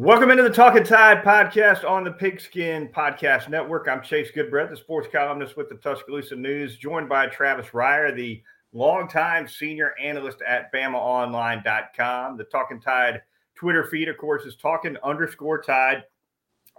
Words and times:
Welcome 0.00 0.30
into 0.30 0.42
the 0.42 0.48
Talking 0.48 0.82
Tide 0.82 1.22
podcast 1.22 1.86
on 1.86 2.04
the 2.04 2.10
Pigskin 2.10 2.88
Podcast 2.88 3.50
Network. 3.50 3.86
I'm 3.86 4.00
Chase 4.00 4.30
Goodbread, 4.34 4.70
the 4.70 4.76
sports 4.78 5.06
columnist 5.12 5.58
with 5.58 5.68
the 5.68 5.74
Tuscaloosa 5.74 6.36
News, 6.36 6.78
joined 6.78 7.06
by 7.06 7.26
Travis 7.26 7.66
Reier, 7.66 8.16
the 8.16 8.42
longtime 8.72 9.46
senior 9.46 9.92
analyst 10.02 10.38
at 10.40 10.72
BamaOnline.com. 10.72 12.38
The 12.38 12.44
Talking 12.44 12.80
Tide 12.80 13.20
Twitter 13.54 13.84
feed, 13.84 14.08
of 14.08 14.16
course, 14.16 14.46
is 14.46 14.56
talking 14.56 14.96
underscore 15.04 15.60
tide. 15.60 16.04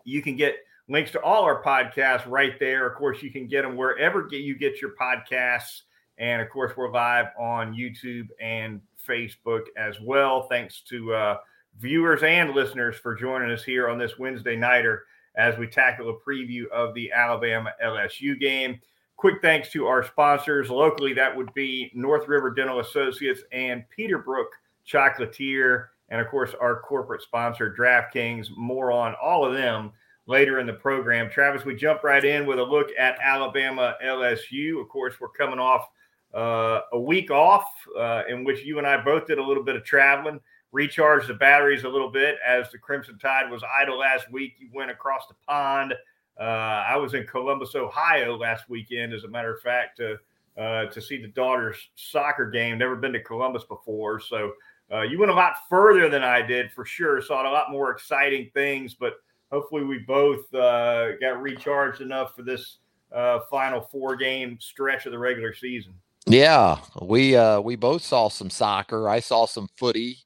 You 0.03 0.23
can 0.23 0.35
get 0.35 0.55
links 0.89 1.11
to 1.11 1.21
all 1.21 1.43
our 1.43 1.61
podcasts 1.61 2.27
right 2.27 2.59
there. 2.59 2.87
Of 2.87 2.97
course, 2.97 3.21
you 3.21 3.29
can 3.29 3.45
get 3.45 3.61
them 3.61 3.77
wherever 3.77 4.27
you 4.31 4.57
get 4.57 4.81
your 4.81 4.95
podcasts. 4.99 5.81
And 6.17 6.41
of 6.41 6.49
course, 6.49 6.75
we're 6.75 6.91
live 6.91 7.27
on 7.39 7.75
YouTube 7.75 8.29
and 8.41 8.81
Facebook 9.07 9.65
as 9.77 10.01
well. 10.01 10.47
Thanks 10.49 10.81
to 10.89 11.13
uh, 11.13 11.37
viewers 11.79 12.23
and 12.23 12.51
listeners 12.51 12.95
for 12.95 13.15
joining 13.15 13.51
us 13.51 13.63
here 13.63 13.89
on 13.89 13.97
this 13.97 14.19
Wednesday 14.19 14.55
nighter 14.55 15.05
as 15.35 15.57
we 15.57 15.67
tackle 15.67 16.09
a 16.09 16.29
preview 16.29 16.67
of 16.69 16.93
the 16.93 17.11
Alabama 17.11 17.71
LSU 17.83 18.39
game. 18.39 18.79
Quick 19.17 19.41
thanks 19.41 19.71
to 19.71 19.87
our 19.87 20.03
sponsors 20.03 20.69
locally. 20.69 21.13
That 21.13 21.35
would 21.35 21.53
be 21.53 21.91
North 21.93 22.27
River 22.27 22.51
Dental 22.51 22.79
Associates 22.79 23.41
and 23.51 23.83
Peterbrooke 23.97 24.49
Chocolatier, 24.87 25.87
and 26.09 26.19
of 26.19 26.27
course 26.27 26.53
our 26.59 26.79
corporate 26.79 27.21
sponsor 27.21 27.73
DraftKings. 27.77 28.47
More 28.57 28.91
on 28.91 29.15
all 29.21 29.45
of 29.45 29.53
them 29.53 29.91
later 30.25 30.59
in 30.59 30.67
the 30.67 30.73
program. 30.73 31.29
Travis, 31.29 31.65
we 31.65 31.75
jump 31.75 32.03
right 32.03 32.23
in 32.23 32.45
with 32.45 32.59
a 32.59 32.63
look 32.63 32.89
at 32.97 33.19
Alabama 33.21 33.95
LSU. 34.03 34.81
Of 34.81 34.89
course, 34.89 35.15
we're 35.19 35.29
coming 35.29 35.59
off 35.59 35.87
uh, 36.33 36.81
a 36.93 36.99
week 36.99 37.29
off 37.29 37.65
uh, 37.97 38.23
in 38.27 38.43
which 38.43 38.63
you 38.63 38.77
and 38.77 38.87
I 38.87 39.01
both 39.01 39.27
did 39.27 39.37
a 39.37 39.43
little 39.43 39.63
bit 39.63 39.75
of 39.75 39.83
traveling 39.83 40.39
recharge 40.71 41.27
the 41.27 41.33
batteries 41.33 41.83
a 41.83 41.89
little 41.89 42.09
bit 42.09 42.37
as 42.45 42.71
the 42.71 42.77
Crimson 42.77 43.17
Tide 43.17 43.49
was 43.49 43.63
idle 43.81 43.97
last 43.97 44.31
week. 44.31 44.53
You 44.59 44.69
went 44.73 44.91
across 44.91 45.27
the 45.27 45.35
pond. 45.47 45.93
Uh, 46.39 46.43
I 46.43 46.95
was 46.97 47.13
in 47.13 47.27
Columbus, 47.27 47.75
Ohio 47.75 48.37
last 48.37 48.69
weekend, 48.69 49.13
as 49.13 49.23
a 49.23 49.27
matter 49.27 49.53
of 49.53 49.61
fact, 49.61 49.97
to 49.97 50.17
uh, 50.57 50.85
to 50.87 51.01
see 51.01 51.21
the 51.21 51.29
daughter's 51.29 51.77
soccer 51.95 52.49
game. 52.49 52.77
Never 52.77 52.95
been 52.95 53.13
to 53.13 53.23
Columbus 53.23 53.63
before, 53.63 54.19
so 54.19 54.53
uh, 54.91 55.01
you 55.01 55.17
went 55.19 55.31
a 55.31 55.35
lot 55.35 55.53
further 55.69 56.09
than 56.09 56.23
I 56.23 56.41
did 56.41 56.71
for 56.71 56.83
sure. 56.83 57.21
Saw 57.21 57.47
a 57.47 57.51
lot 57.51 57.71
more 57.71 57.91
exciting 57.91 58.49
things, 58.53 58.93
but 58.93 59.13
hopefully 59.51 59.83
we 59.83 59.99
both 59.99 60.53
uh, 60.53 61.11
got 61.21 61.41
recharged 61.41 62.01
enough 62.01 62.35
for 62.35 62.43
this 62.43 62.77
uh, 63.13 63.39
final 63.49 63.81
four 63.81 64.15
game 64.15 64.57
stretch 64.59 65.05
of 65.05 65.11
the 65.11 65.19
regular 65.19 65.53
season. 65.53 65.93
Yeah, 66.25 66.79
we 67.01 67.35
uh, 67.35 67.61
we 67.61 67.75
both 67.75 68.03
saw 68.03 68.29
some 68.29 68.49
soccer. 68.49 69.09
I 69.09 69.19
saw 69.19 69.45
some 69.45 69.67
footy 69.77 70.17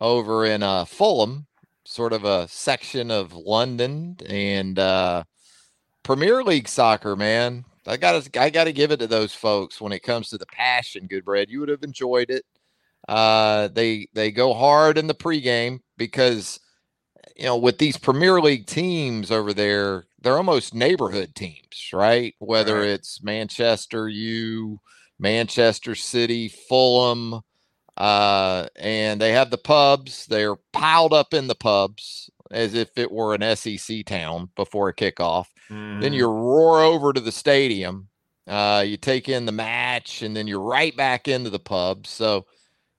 over 0.00 0.44
in 0.44 0.62
uh, 0.62 0.84
Fulham, 0.84 1.46
sort 1.84 2.12
of 2.12 2.24
a 2.24 2.48
section 2.48 3.10
of 3.10 3.32
London, 3.32 4.16
and 4.26 4.78
uh, 4.78 5.24
Premier 6.02 6.42
League 6.42 6.68
soccer. 6.68 7.16
Man, 7.16 7.64
I 7.86 7.96
got 7.96 8.22
to 8.22 8.40
I 8.40 8.50
got 8.50 8.64
to 8.64 8.72
give 8.72 8.92
it 8.92 8.98
to 8.98 9.06
those 9.06 9.34
folks 9.34 9.80
when 9.80 9.92
it 9.92 10.02
comes 10.02 10.28
to 10.30 10.38
the 10.38 10.46
passion. 10.46 11.06
Goodbread. 11.08 11.50
you 11.50 11.60
would 11.60 11.68
have 11.68 11.82
enjoyed 11.82 12.30
it. 12.30 12.44
Uh, 13.08 13.68
they 13.68 14.08
they 14.14 14.30
go 14.30 14.54
hard 14.54 14.98
in 14.98 15.06
the 15.06 15.14
pregame 15.14 15.80
because 15.96 16.60
you 17.36 17.44
know 17.44 17.56
with 17.56 17.78
these 17.78 17.96
Premier 17.96 18.40
League 18.40 18.66
teams 18.66 19.30
over 19.30 19.52
there, 19.52 20.04
they're 20.20 20.36
almost 20.36 20.74
neighborhood 20.74 21.34
teams, 21.34 21.90
right? 21.92 22.34
Whether 22.38 22.80
right. 22.80 22.88
it's 22.88 23.22
Manchester 23.22 24.08
U, 24.08 24.78
Manchester 25.18 25.94
City, 25.94 26.48
Fulham 26.48 27.42
uh, 28.02 28.66
and 28.74 29.20
they 29.20 29.30
have 29.30 29.50
the 29.50 29.58
pubs. 29.58 30.26
They're 30.26 30.56
piled 30.72 31.12
up 31.12 31.32
in 31.32 31.46
the 31.46 31.54
pubs 31.54 32.28
as 32.50 32.74
if 32.74 32.98
it 32.98 33.12
were 33.12 33.32
an 33.32 33.56
SEC 33.56 34.04
town 34.04 34.50
before 34.56 34.88
a 34.88 34.94
kickoff. 34.94 35.46
Mm. 35.70 36.00
Then 36.00 36.12
you 36.12 36.26
mm-hmm. 36.26 36.42
roar 36.42 36.82
over 36.82 37.12
to 37.12 37.20
the 37.20 37.30
stadium. 37.30 38.08
Uh, 38.48 38.82
you 38.84 38.96
take 38.96 39.28
in 39.28 39.46
the 39.46 39.52
match, 39.52 40.20
and 40.22 40.36
then 40.36 40.48
you're 40.48 40.58
right 40.58 40.96
back 40.96 41.28
into 41.28 41.48
the 41.48 41.60
pub. 41.60 42.08
So, 42.08 42.46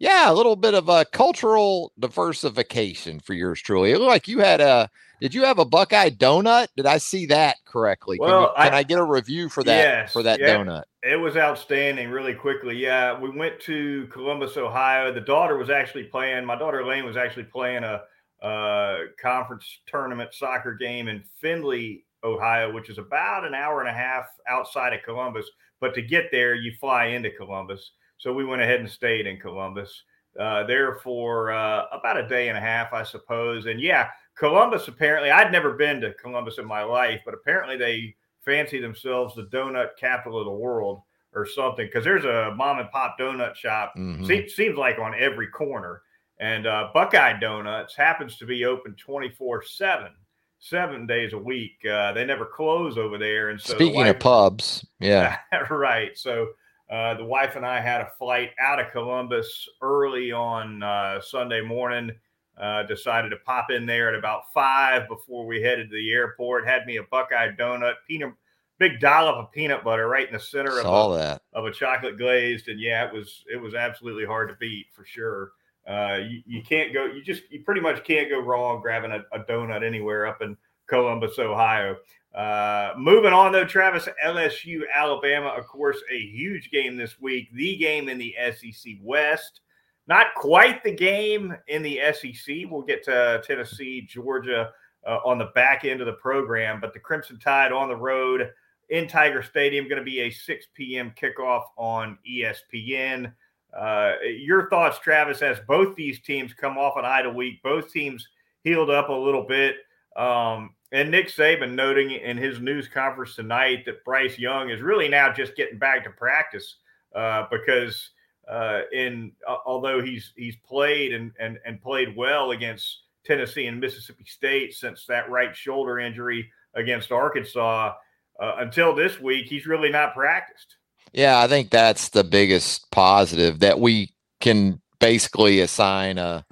yeah, 0.04 0.30
a 0.30 0.34
little 0.34 0.58
bit 0.58 0.74
of 0.74 0.90
a 0.90 1.06
cultural 1.06 1.94
diversification 1.98 3.22
for 3.22 3.34
yours 3.34 3.62
truly. 3.62 3.92
It 3.92 4.00
looked 4.00 4.10
like 4.10 4.28
you 4.28 4.40
had 4.40 4.60
a. 4.60 4.90
Did 5.22 5.34
you 5.34 5.46
have 5.46 5.60
a 5.60 5.66
Buckeye 5.66 6.10
donut? 6.10 6.68
Did 6.76 6.86
I 6.86 6.98
see 6.98 7.26
that 7.28 7.56
correctly? 7.64 8.18
Well, 8.20 8.54
can, 8.54 8.66
you, 8.66 8.66
can 8.66 8.74
I, 8.74 8.78
I, 8.80 8.84
get 8.84 9.00
a 9.00 9.04
review 9.06 9.48
for 9.48 9.64
that 9.64 9.78
yes, 9.78 10.12
for 10.12 10.22
that 10.24 10.42
yeah. 10.42 10.58
donut? 10.58 10.84
It 11.04 11.16
was 11.16 11.38
outstanding, 11.38 12.10
really 12.10 12.34
quickly. 12.34 12.76
Yeah, 12.76 13.18
we 13.18 13.30
went 13.30 13.62
to 13.62 14.08
Columbus, 14.08 14.58
Ohio. 14.58 15.14
The 15.14 15.22
daughter 15.22 15.56
was 15.56 15.70
actually 15.70 16.04
playing. 16.04 16.44
My 16.44 16.58
daughter 16.58 16.86
Lane 16.86 17.06
was 17.06 17.16
actually 17.16 17.46
playing 17.46 17.86
a, 17.86 18.02
a 18.42 19.06
conference 19.22 19.66
tournament 19.88 20.34
soccer 20.34 20.74
game 20.74 21.08
in 21.08 21.24
Findlay, 21.42 22.04
Ohio, 22.26 22.74
which 22.74 22.90
is 22.90 22.98
about 22.98 23.46
an 23.46 23.54
hour 23.54 23.80
and 23.80 23.90
a 23.90 23.94
half 23.94 24.26
outside 24.50 24.92
of 24.92 25.02
Columbus. 25.04 25.50
But 25.80 25.96
to 25.96 26.02
get 26.02 26.26
there, 26.30 26.56
you 26.56 26.74
fly 26.82 27.06
into 27.06 27.30
Columbus. 27.30 27.92
So 28.24 28.32
we 28.32 28.46
went 28.46 28.62
ahead 28.62 28.80
and 28.80 28.90
stayed 28.90 29.28
in 29.28 29.38
Columbus 29.38 30.04
uh, 30.40 30.64
there 30.64 30.96
for 31.04 31.52
uh, 31.52 31.88
about 31.92 32.16
a 32.16 32.26
day 32.26 32.48
and 32.48 32.58
a 32.58 32.62
half, 32.62 32.94
I 32.94 33.04
suppose. 33.04 33.66
And 33.66 33.82
yeah, 33.82 34.12
Columbus 34.36 34.88
apparently, 34.88 35.30
I'd 35.30 35.52
never 35.52 35.74
been 35.74 36.00
to 36.00 36.14
Columbus 36.14 36.58
in 36.58 36.66
my 36.66 36.84
life, 36.84 37.20
but 37.26 37.34
apparently 37.34 37.76
they 37.76 38.16
fancy 38.46 38.80
themselves 38.80 39.36
the 39.36 39.48
donut 39.48 39.98
capital 40.00 40.40
of 40.40 40.46
the 40.46 40.52
world 40.52 41.02
or 41.34 41.46
something 41.46 41.86
because 41.86 42.06
there's 42.06 42.24
a 42.24 42.56
mom 42.56 42.80
and 42.80 42.90
pop 42.92 43.18
donut 43.20 43.56
shop 43.56 43.92
mm-hmm. 43.98 44.24
seems, 44.24 44.54
seems 44.54 44.78
like 44.78 45.00
on 45.00 45.14
every 45.20 45.48
corner 45.48 46.02
and 46.40 46.66
uh, 46.66 46.90
buckeye 46.94 47.38
donuts 47.40 47.96
happens 47.96 48.38
to 48.38 48.46
be 48.46 48.66
open 48.66 48.94
24 48.96 49.64
7 49.64 50.12
seven 50.60 51.08
days 51.08 51.34
a 51.34 51.38
week 51.38 51.78
uh, 51.92 52.12
they 52.14 52.24
never 52.24 52.46
close 52.46 52.98
over 52.98 53.18
there 53.18 53.50
and 53.50 53.60
so 53.60 53.74
speaking 53.74 54.02
wife, 54.02 54.16
of 54.16 54.20
pubs 54.20 54.86
yeah 55.00 55.38
right 55.72 56.18
so 56.18 56.50
uh, 56.94 57.14
the 57.16 57.26
wife 57.26 57.56
and 57.56 57.66
i 57.66 57.80
had 57.80 58.02
a 58.02 58.12
flight 58.18 58.52
out 58.60 58.80
of 58.80 58.92
columbus 58.92 59.68
early 59.82 60.32
on 60.32 60.84
uh, 60.84 61.20
sunday 61.20 61.62
morning 61.62 62.12
uh, 62.58 62.84
decided 62.84 63.30
to 63.30 63.38
pop 63.38 63.72
in 63.72 63.86
there 63.86 64.10
at 64.10 64.16
about 64.16 64.54
five 64.54 65.08
before 65.08 65.46
we 65.46 65.62
headed 65.62 65.90
to 65.90 65.96
the 65.96 66.12
airport. 66.12 66.68
Had 66.68 66.86
me 66.86 66.98
a 66.98 67.04
Buckeye 67.04 67.50
donut, 67.58 67.96
peanut, 68.08 68.34
big 68.78 69.00
dollop 69.00 69.36
of 69.36 69.52
peanut 69.52 69.84
butter 69.84 70.08
right 70.08 70.28
in 70.28 70.34
the 70.34 70.40
center 70.40 70.80
of 70.80 70.86
a, 70.86 71.40
of 71.54 71.66
a 71.66 71.72
chocolate 71.72 72.18
glazed, 72.18 72.68
and 72.68 72.80
yeah, 72.80 73.08
it 73.08 73.14
was 73.14 73.44
it 73.52 73.58
was 73.58 73.74
absolutely 73.74 74.26
hard 74.26 74.50
to 74.50 74.56
beat 74.60 74.88
for 74.92 75.06
sure. 75.06 75.52
Uh, 75.88 76.20
you, 76.28 76.42
you 76.46 76.62
can't 76.62 76.94
go, 76.94 77.06
you 77.06 77.24
just 77.24 77.44
you 77.50 77.62
pretty 77.64 77.82
much 77.82 78.04
can't 78.04 78.30
go 78.30 78.40
wrong 78.40 78.82
grabbing 78.82 79.12
a, 79.12 79.24
a 79.36 79.44
donut 79.46 79.84
anywhere 79.84 80.26
up 80.26 80.42
in 80.42 80.56
Columbus, 80.88 81.40
Ohio. 81.40 81.98
Uh, 82.34 82.94
moving 82.98 83.34
on 83.34 83.52
though, 83.52 83.66
Travis, 83.66 84.08
LSU, 84.26 84.82
Alabama, 84.94 85.50
of 85.50 85.68
course, 85.68 85.98
a 86.12 86.20
huge 86.20 86.72
game 86.72 86.98
this 86.98 87.22
week, 87.22 87.50
the 87.54 87.78
game 87.78 88.10
in 88.10 88.18
the 88.18 88.36
SEC 88.56 88.94
West. 89.02 89.62
Not 90.08 90.34
quite 90.36 90.84
the 90.84 90.94
game 90.94 91.56
in 91.68 91.82
the 91.82 92.00
SEC. 92.14 92.66
We'll 92.70 92.82
get 92.82 93.04
to 93.06 93.42
Tennessee, 93.46 94.02
Georgia 94.02 94.72
uh, 95.08 95.20
on 95.24 95.38
the 95.38 95.52
back 95.56 95.86
end 95.86 96.02
of 96.02 96.08
the 96.08 96.14
program, 96.14 96.82
but 96.82 96.94
the 96.94 97.00
Crimson 97.00 97.40
Tide 97.40 97.72
on 97.72 97.88
the 97.88 97.96
road 97.96 98.52
in 98.90 99.08
Tiger 99.08 99.42
Stadium 99.42 99.88
going 99.88 100.00
to 100.00 100.04
be 100.04 100.22
a 100.22 100.30
6 100.30 100.66
p.m. 100.74 101.14
kickoff 101.20 101.64
on 101.78 102.18
ESPN. 102.30 103.32
Uh, 103.78 104.14
your 104.38 104.70
thoughts, 104.70 105.00
Travis, 105.00 105.42
as 105.42 105.60
both 105.68 105.96
these 105.96 106.20
teams 106.20 106.54
come 106.54 106.78
off 106.78 106.98
an 106.98 107.06
idle 107.06 107.34
week, 107.34 107.64
both 107.64 107.92
teams 107.92 108.28
healed 108.64 108.90
up 108.90 109.10
a 109.10 109.14
little 109.14 109.46
bit. 109.48 109.78
Um, 110.16 110.76
and 110.94 111.10
Nick 111.10 111.28
Saban 111.28 111.74
noting 111.74 112.12
in 112.12 112.38
his 112.38 112.60
news 112.60 112.88
conference 112.88 113.36
tonight 113.36 113.84
that 113.86 114.06
Bryce 114.06 114.38
Young 114.38 114.70
is 114.70 114.80
really 114.80 115.10
now 115.10 115.34
just 115.34 115.56
getting 115.56 115.80
back 115.80 116.04
to 116.04 116.12
practice 116.12 116.76
uh, 117.16 117.48
because 117.50 118.12
uh, 118.48 118.82
in 118.94 119.32
uh, 119.48 119.58
although 119.66 120.04
he's 120.04 120.34
he's 120.38 120.56
played 120.58 121.14
and, 121.14 121.32
and 121.40 121.58
and 121.66 121.82
played 121.82 122.16
well 122.16 122.52
against 122.52 123.00
Tennessee 123.26 123.66
and 123.66 123.80
Mississippi 123.80 124.26
State 124.26 124.76
since 124.76 125.06
that 125.08 125.30
right 125.32 125.56
shoulder 125.56 126.00
injury 126.00 126.50
against 126.76 127.12
Arkansas. 127.12 127.94
Uh, 128.40 128.56
until 128.58 128.96
this 128.96 129.20
week, 129.20 129.48
he's 129.48 129.66
really 129.66 129.90
not 129.90 130.14
practiced. 130.14 130.76
Yeah, 131.12 131.40
I 131.40 131.48
think 131.48 131.70
that's 131.70 132.10
the 132.10 132.24
biggest 132.24 132.90
positive 132.92 133.60
that 133.60 133.80
we 133.80 134.12
can 134.42 134.80
basically 135.00 135.60
assign 135.62 136.20
a 136.20 136.46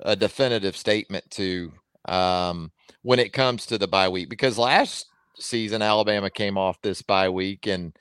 a 0.00 0.16
definitive 0.16 0.76
statement 0.76 1.30
to 1.30 1.72
um, 2.06 2.72
when 3.04 3.18
it 3.18 3.32
comes 3.32 3.66
to 3.66 3.78
the 3.78 3.86
bye 3.86 4.08
week 4.08 4.28
because 4.28 4.58
last 4.58 5.06
season 5.38 5.82
Alabama 5.82 6.30
came 6.30 6.56
off 6.56 6.80
this 6.80 7.02
bye 7.02 7.28
week 7.28 7.66
and 7.66 7.96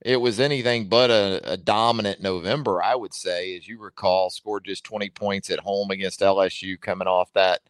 it 0.00 0.16
was 0.16 0.40
anything 0.40 0.88
but 0.88 1.10
a, 1.10 1.52
a, 1.52 1.56
dominant 1.56 2.20
November, 2.20 2.82
I 2.82 2.94
would 2.94 3.14
say. 3.14 3.56
As 3.56 3.66
you 3.66 3.78
recall, 3.80 4.30
scored 4.30 4.64
just 4.64 4.84
20 4.84 5.10
points 5.10 5.50
at 5.50 5.58
home 5.58 5.90
against 5.90 6.20
LSU 6.20 6.80
coming 6.80 7.08
off 7.08 7.32
that 7.32 7.60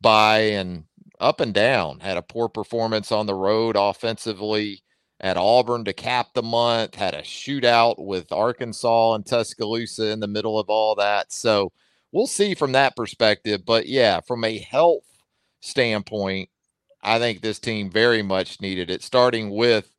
bye 0.00 0.40
and 0.40 0.84
up 1.20 1.40
and 1.40 1.54
down. 1.54 2.00
Had 2.00 2.16
a 2.16 2.22
poor 2.22 2.48
performance 2.48 3.12
on 3.12 3.26
the 3.26 3.34
road 3.34 3.76
offensively 3.78 4.82
at 5.20 5.36
Auburn 5.36 5.84
to 5.84 5.92
cap 5.92 6.28
the 6.34 6.42
month, 6.42 6.94
had 6.94 7.14
a 7.14 7.22
shootout 7.22 7.98
with 7.98 8.32
Arkansas 8.32 9.14
and 9.14 9.24
Tuscaloosa 9.24 10.10
in 10.10 10.20
the 10.20 10.26
middle 10.26 10.58
of 10.58 10.68
all 10.68 10.94
that. 10.96 11.32
So 11.32 11.72
we'll 12.12 12.26
see 12.26 12.54
from 12.54 12.72
that 12.72 12.96
perspective. 12.96 13.64
But 13.64 13.86
yeah, 13.86 14.20
from 14.20 14.44
a 14.44 14.58
health 14.58 15.04
standpoint, 15.60 16.48
I 17.02 17.18
think 17.18 17.40
this 17.40 17.58
team 17.58 17.90
very 17.90 18.22
much 18.22 18.60
needed 18.60 18.90
it, 18.90 19.02
starting 19.02 19.50
with 19.50 19.90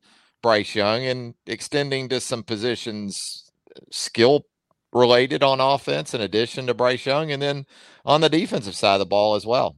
Bryce 0.42 0.74
Young 0.74 1.04
and 1.04 1.34
extending 1.46 2.08
to 2.10 2.20
some 2.20 2.42
positions 2.42 3.50
skill 3.90 4.44
related 4.92 5.42
on 5.42 5.60
offense 5.60 6.14
in 6.14 6.20
addition 6.20 6.66
to 6.66 6.74
Bryce 6.74 7.04
Young, 7.04 7.30
and 7.30 7.42
then 7.42 7.66
on 8.04 8.20
the 8.20 8.28
defensive 8.28 8.74
side 8.74 8.94
of 8.94 9.00
the 9.00 9.06
ball 9.06 9.34
as 9.34 9.46
well. 9.46 9.76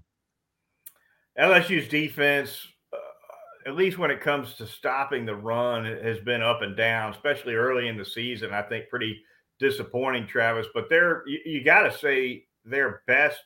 LSU's 1.38 1.88
defense, 1.88 2.66
uh, 2.92 3.68
at 3.68 3.76
least 3.76 3.98
when 3.98 4.10
it 4.10 4.20
comes 4.20 4.54
to 4.54 4.66
stopping 4.66 5.24
the 5.24 5.34
run, 5.34 5.84
has 5.84 6.18
been 6.20 6.42
up 6.42 6.62
and 6.62 6.76
down, 6.76 7.12
especially 7.12 7.54
early 7.54 7.88
in 7.88 7.96
the 7.96 8.04
season. 8.04 8.52
I 8.52 8.62
think 8.62 8.88
pretty 8.88 9.20
disappointing, 9.58 10.26
Travis. 10.26 10.66
But 10.74 10.88
they're 10.90 11.22
you, 11.26 11.38
you 11.44 11.64
got 11.64 11.82
to 11.82 11.98
say 11.98 12.44
their 12.64 13.02
best 13.06 13.42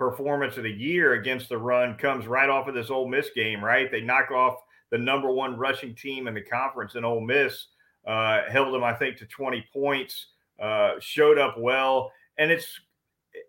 performance 0.00 0.56
of 0.56 0.62
the 0.62 0.72
year 0.72 1.12
against 1.12 1.50
the 1.50 1.58
run 1.58 1.94
comes 1.94 2.26
right 2.26 2.48
off 2.48 2.66
of 2.66 2.74
this 2.74 2.88
Ole 2.88 3.06
Miss 3.06 3.28
game. 3.36 3.62
Right, 3.62 3.90
they 3.90 4.00
knock 4.00 4.30
off 4.30 4.56
the 4.90 4.96
number 4.96 5.30
one 5.30 5.58
rushing 5.58 5.94
team 5.94 6.26
in 6.26 6.32
the 6.32 6.40
conference 6.40 6.94
in 6.94 7.04
Ole 7.04 7.20
Miss, 7.20 7.66
uh, 8.06 8.40
held 8.48 8.72
them 8.72 8.82
I 8.82 8.94
think 8.94 9.18
to 9.18 9.26
20 9.26 9.68
points, 9.72 10.28
uh, 10.58 10.92
showed 11.00 11.38
up 11.38 11.56
well, 11.58 12.10
and 12.38 12.50
it's 12.50 12.80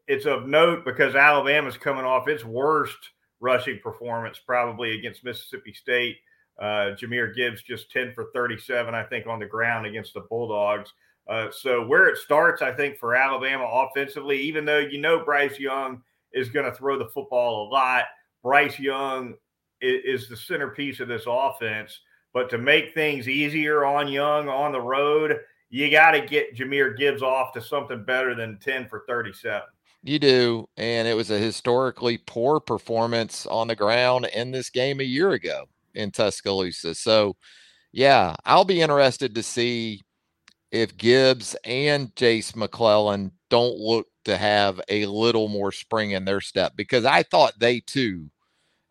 it's 0.08 0.26
of 0.26 0.46
note 0.46 0.84
because 0.84 1.16
Alabama's 1.16 1.78
coming 1.78 2.04
off 2.04 2.28
its 2.28 2.44
worst 2.44 2.98
rushing 3.40 3.80
performance 3.80 4.38
probably 4.46 5.00
against 5.00 5.24
Mississippi 5.24 5.74
State. 5.74 6.18
Uh, 6.60 6.94
Jahmyr 7.00 7.34
Gibbs 7.34 7.64
just 7.64 7.90
10 7.92 8.14
for 8.14 8.28
37, 8.36 8.94
I 8.94 9.04
think, 9.04 9.26
on 9.26 9.40
the 9.40 9.46
ground 9.46 9.86
against 9.88 10.14
the 10.14 10.20
Bulldogs. 10.30 10.92
Uh, 11.28 11.50
so 11.50 11.84
where 11.88 12.08
it 12.08 12.18
starts, 12.18 12.62
I 12.62 12.74
think, 12.74 12.98
for 12.98 13.16
Alabama 13.16 13.64
offensively, 13.64 14.38
even 14.42 14.66
though 14.66 14.80
you 14.80 15.00
know 15.00 15.24
Bryce 15.24 15.58
Young 15.58 16.02
is 16.34 16.50
going 16.50 16.66
to 16.66 16.76
throw 16.76 16.98
the 16.98 17.10
football 17.10 17.68
a 17.68 17.70
lot, 17.70 18.06
Bryce 18.44 18.80
Young 18.80 19.36
is, 19.82 20.22
is 20.22 20.30
the 20.30 20.38
centerpiece 20.38 21.00
of 21.00 21.08
this 21.08 21.24
offense. 21.28 22.00
But 22.34 22.50
to 22.52 22.58
make 22.58 22.94
things 22.94 23.28
easier 23.28 23.86
on 23.86 24.08
Young 24.08 24.48
on 24.48 24.72
the 24.72 24.82
road, 24.82 25.40
you 25.70 25.90
got 25.92 26.12
to 26.12 26.22
get 26.22 26.56
Jahmyr 26.56 26.98
Gibbs 26.98 27.22
off 27.22 27.54
to 27.54 27.62
something 27.62 28.04
better 28.04 28.36
than 28.36 28.60
10 28.60 28.88
for 28.88 29.04
37. 29.08 29.62
You 30.04 30.20
do. 30.20 30.68
And 30.78 31.08
it 31.08 31.16
was 31.16 31.30
a 31.30 31.38
historically 31.38 32.18
poor 32.18 32.60
performance 32.60 33.46
on 33.46 33.68
the 33.68 33.76
ground 33.76 34.28
in 34.34 34.52
this 34.52 34.70
game 34.70 35.00
a 35.00 35.04
year 35.04 35.32
ago 35.32 35.66
in 35.94 36.12
Tuscaloosa. 36.12 36.96
So, 36.96 37.36
yeah, 37.92 38.36
I'll 38.46 38.66
be 38.66 38.82
interested 38.82 39.36
to 39.36 39.44
see 39.44 40.02
if 40.72 40.98
Gibbs 40.98 41.56
and 41.66 42.16
Jase 42.16 42.56
McClellan 42.56 43.32
don't 43.50 43.78
look 43.78 44.08
to 44.26 44.38
have 44.38 44.82
a 44.90 45.06
little 45.06 45.48
more 45.48 45.72
spring 45.72 46.12
in 46.12 46.26
their 46.26 46.42
step 46.42 46.74
because 46.76 47.06
I 47.06 47.24
thought 47.24 47.60
they 47.60 47.80
too, 47.82 48.30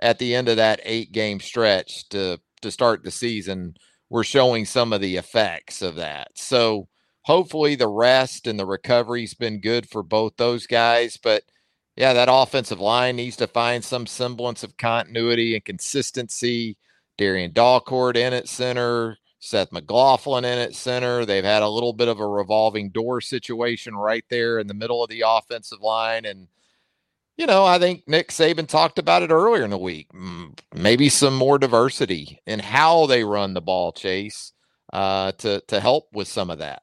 at 0.00 0.18
the 0.18 0.34
end 0.34 0.48
of 0.48 0.56
that 0.56 0.80
eight 0.84 1.12
game 1.12 1.40
stretch 1.40 2.08
to 2.10 2.40
to 2.62 2.70
start 2.70 3.02
the 3.02 3.10
season, 3.10 3.74
were 4.10 4.24
showing 4.24 4.66
some 4.66 4.92
of 4.92 5.00
the 5.00 5.16
effects 5.16 5.82
of 5.82 5.96
that. 5.96 6.28
So 6.34 6.88
hopefully 7.22 7.74
the 7.74 7.88
rest 7.88 8.46
and 8.46 8.58
the 8.58 8.66
recovery's 8.66 9.34
been 9.34 9.60
good 9.60 9.88
for 9.88 10.02
both 10.02 10.36
those 10.36 10.66
guys. 10.66 11.16
But 11.16 11.44
yeah, 11.96 12.12
that 12.12 12.28
offensive 12.30 12.80
line 12.80 13.16
needs 13.16 13.36
to 13.36 13.46
find 13.46 13.84
some 13.84 14.06
semblance 14.06 14.62
of 14.62 14.76
continuity 14.76 15.54
and 15.54 15.64
consistency. 15.64 16.76
Darrian 17.18 17.52
Dalcourt 17.52 18.16
in 18.16 18.32
at 18.32 18.48
center, 18.48 19.18
Seth 19.40 19.72
McLaughlin 19.72 20.44
in 20.44 20.58
at 20.58 20.74
center. 20.74 21.24
They've 21.24 21.42
had 21.42 21.62
a 21.62 21.68
little 21.68 21.94
bit 21.94 22.08
of 22.08 22.20
a 22.20 22.26
revolving 22.26 22.90
door 22.90 23.20
situation 23.20 23.96
right 23.96 24.24
there 24.28 24.58
in 24.58 24.66
the 24.66 24.74
middle 24.74 25.02
of 25.02 25.08
the 25.08 25.24
offensive 25.26 25.80
line. 25.80 26.26
And, 26.26 26.46
you 27.36 27.46
know, 27.46 27.64
I 27.64 27.78
think 27.78 28.06
Nick 28.06 28.28
Saban 28.28 28.68
talked 28.68 28.98
about 28.98 29.22
it 29.22 29.30
earlier 29.30 29.64
in 29.64 29.70
the 29.70 29.78
week. 29.78 30.10
Maybe 30.74 31.08
some 31.08 31.34
more 31.34 31.58
diversity 31.58 32.38
in 32.46 32.60
how 32.60 33.06
they 33.06 33.24
run 33.24 33.54
the 33.54 33.62
ball, 33.62 33.92
Chase, 33.92 34.52
uh, 34.92 35.32
to, 35.32 35.62
to 35.68 35.80
help 35.80 36.08
with 36.12 36.28
some 36.28 36.50
of 36.50 36.58
that. 36.58 36.82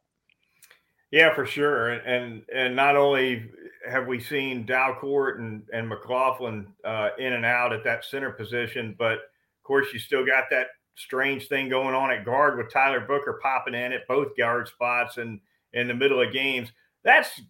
Yeah, 1.12 1.34
for 1.34 1.46
sure. 1.46 1.92
And 1.92 2.44
and 2.54 2.76
not 2.76 2.98
only 2.98 3.50
have 3.90 4.08
we 4.08 4.20
seen 4.20 4.66
Dalcourt 4.66 5.40
and, 5.40 5.64
and 5.72 5.88
McLaughlin 5.88 6.68
uh, 6.84 7.10
in 7.18 7.32
and 7.32 7.46
out 7.46 7.72
at 7.72 7.84
that 7.86 8.04
center 8.04 8.32
position, 8.32 8.94
but 9.00 9.14
of 9.14 9.64
course 9.64 9.88
you 9.94 10.00
still 10.00 10.26
got 10.26 10.46
that 10.52 10.68
strange 10.98 11.48
thing 11.48 11.70
going 11.70 11.96
on 11.96 12.12
at 12.12 12.26
guard 12.26 12.58
with 12.58 12.72
Tyler 12.72 13.00
Booker 13.00 13.40
popping 13.42 13.76
in 13.76 13.94
at 13.94 14.08
both 14.08 14.36
guard 14.36 14.68
spots 14.68 15.18
and 15.18 15.40
in 15.74 15.88
the 15.88 15.94
middle 15.94 16.22
of 16.22 16.34
games. 16.34 16.72
That's 17.04 17.42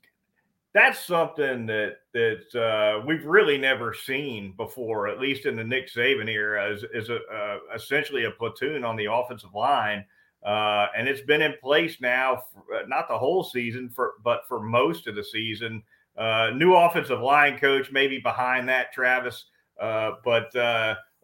that's 0.73 1.03
something 1.05 1.65
that 1.65 1.95
that 2.13 2.55
uh, 2.55 3.05
we've 3.05 3.25
really 3.25 3.57
never 3.57 3.93
seen 3.93 4.53
before, 4.57 5.07
at 5.07 5.19
least 5.19 5.45
in 5.45 5.55
the 5.55 5.63
Nick 5.63 5.91
Saban 5.91 6.29
era, 6.29 6.71
is, 6.71 6.83
is 6.93 7.09
a, 7.09 7.15
uh, 7.15 7.59
essentially 7.73 8.25
a 8.25 8.31
platoon 8.31 8.83
on 8.83 8.95
the 8.95 9.11
offensive 9.11 9.55
line, 9.55 10.05
uh, 10.45 10.87
and 10.95 11.07
it's 11.07 11.21
been 11.21 11.41
in 11.41 11.55
place 11.63 11.99
now, 12.01 12.43
for, 12.53 12.75
uh, 12.75 12.85
not 12.87 13.07
the 13.07 13.17
whole 13.17 13.43
season, 13.43 13.89
for 13.89 14.13
but 14.23 14.41
for 14.47 14.59
most 14.59 15.07
of 15.07 15.15
the 15.15 15.23
season. 15.23 15.81
Uh, 16.17 16.51
new 16.55 16.73
offensive 16.75 17.21
line 17.21 17.59
coach, 17.59 17.91
maybe 17.91 18.19
behind 18.19 18.67
that, 18.67 18.91
Travis, 18.91 19.45
uh, 19.79 20.13
but 20.23 20.53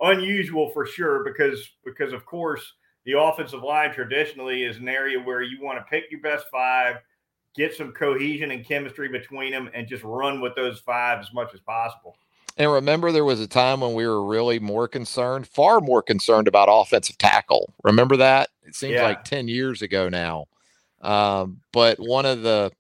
unusual 0.02 0.70
for 0.72 0.86
sure 0.86 1.24
because 1.24 1.70
because 1.86 2.14
of 2.14 2.26
course 2.26 2.74
the 3.06 3.20
offensive 3.20 3.64
line 3.64 3.94
traditionally 3.94 4.64
is 4.64 4.78
an 4.78 4.88
area 4.88 5.20
where 5.20 5.42
you 5.42 5.62
want 5.62 5.78
to 5.78 5.84
pick 5.90 6.06
your 6.10 6.22
best 6.22 6.46
five, 6.52 6.98
get 7.56 7.74
some 7.76 7.92
cohesion 7.92 8.52
and 8.52 8.66
chemistry 8.66 9.10
between 9.10 9.52
them, 9.52 9.70
and 9.74 9.88
just 9.88 10.04
run 10.04 10.40
with 10.40 10.56
those 10.56 10.80
five 10.80 11.20
as 11.20 11.34
much 11.34 11.54
as 11.54 11.60
possible. 11.60 12.16
And 12.56 12.72
remember, 12.72 13.12
there 13.12 13.26
was 13.26 13.42
a 13.42 13.48
time 13.48 13.82
when 13.82 13.94
we 13.94 14.08
were 14.08 14.26
really 14.26 14.60
more 14.60 14.88
concerned, 14.88 15.48
far 15.48 15.82
more 15.82 16.02
concerned 16.02 16.48
about 16.48 16.70
offensive 16.72 17.18
tackle. 17.18 17.74
Remember 17.84 18.16
that? 18.18 18.50
It 18.66 18.76
seems 18.76 18.94
yeah. 18.94 19.04
like 19.04 19.24
10 19.24 19.48
years 19.48 19.82
ago 19.82 20.08
now. 20.08 20.46
Um, 21.02 21.62
but 21.72 22.00
one 22.00 22.26
of 22.26 22.44
the 22.44 22.72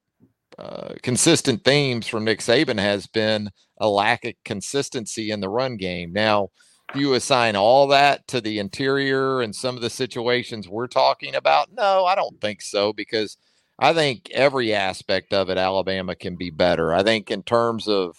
uh, 0.60 0.94
consistent 1.02 1.64
themes 1.64 2.08
from 2.08 2.24
Nick 2.24 2.40
Saban 2.40 2.80
has 2.80 3.08
been 3.08 3.50
a 3.80 3.90
lack 3.90 4.24
of 4.26 4.36
consistency 4.46 5.32
in 5.32 5.42
the 5.42 5.50
run 5.50 5.76
game. 5.76 6.14
Now, 6.14 6.50
you 6.96 7.14
assign 7.14 7.56
all 7.56 7.88
that 7.88 8.28
to 8.28 8.42
the 8.42 8.60
interior 8.60 9.42
and 9.42 9.56
some 9.56 9.76
of 9.76 9.82
the 9.82 9.90
situations 9.90 10.68
we're 10.68 10.88
talking 10.88 11.36
about? 11.36 11.72
No, 11.72 12.06
I 12.06 12.16
don't 12.16 12.40
think 12.40 12.62
so 12.62 12.94
because 12.94 13.38
I 13.80 13.94
think 13.94 14.30
every 14.32 14.74
aspect 14.74 15.34
of 15.34 15.50
it, 15.50 15.58
Alabama 15.58 16.16
can 16.16 16.36
be 16.36 16.50
better. 16.50 16.94
I 16.94 17.04
think 17.04 17.32
in 17.32 17.44
terms 17.44 17.88
of 17.88 18.18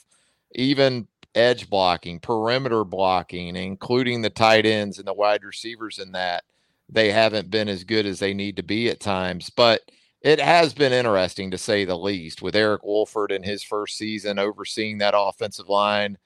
even 0.55 1.09
edge 1.35 1.69
blocking, 1.69 2.21
perimeter 2.21 2.85
blocking, 2.85 3.57
including 3.57 4.23
the 4.23 4.31
tight 4.31 4.67
ends 4.67 4.99
and 4.99 5.07
the 5.07 5.15
wide 5.15 5.45
receivers 5.45 5.99
in 5.99 6.13
that, 6.13 6.45
they 6.89 7.11
haven't 7.11 7.51
been 7.51 7.69
as 7.69 7.85
good 7.85 8.07
as 8.07 8.19
they 8.19 8.35
need 8.35 8.57
to 8.57 8.63
be 8.63 8.89
at 8.89 9.01
times. 9.01 9.51
But 9.51 9.81
it 10.21 10.41
has 10.41 10.75
been 10.75 10.93
interesting 10.93 11.51
to 11.51 11.59
say 11.59 11.85
the 11.85 11.99
least 11.99 12.41
with 12.43 12.57
Eric 12.57 12.83
Wolford 12.83 13.31
in 13.31 13.43
his 13.43 13.63
first 13.63 13.97
season 13.97 14.39
overseeing 14.39 14.99
that 14.99 15.15
offensive 15.17 15.69
line. 15.69 16.19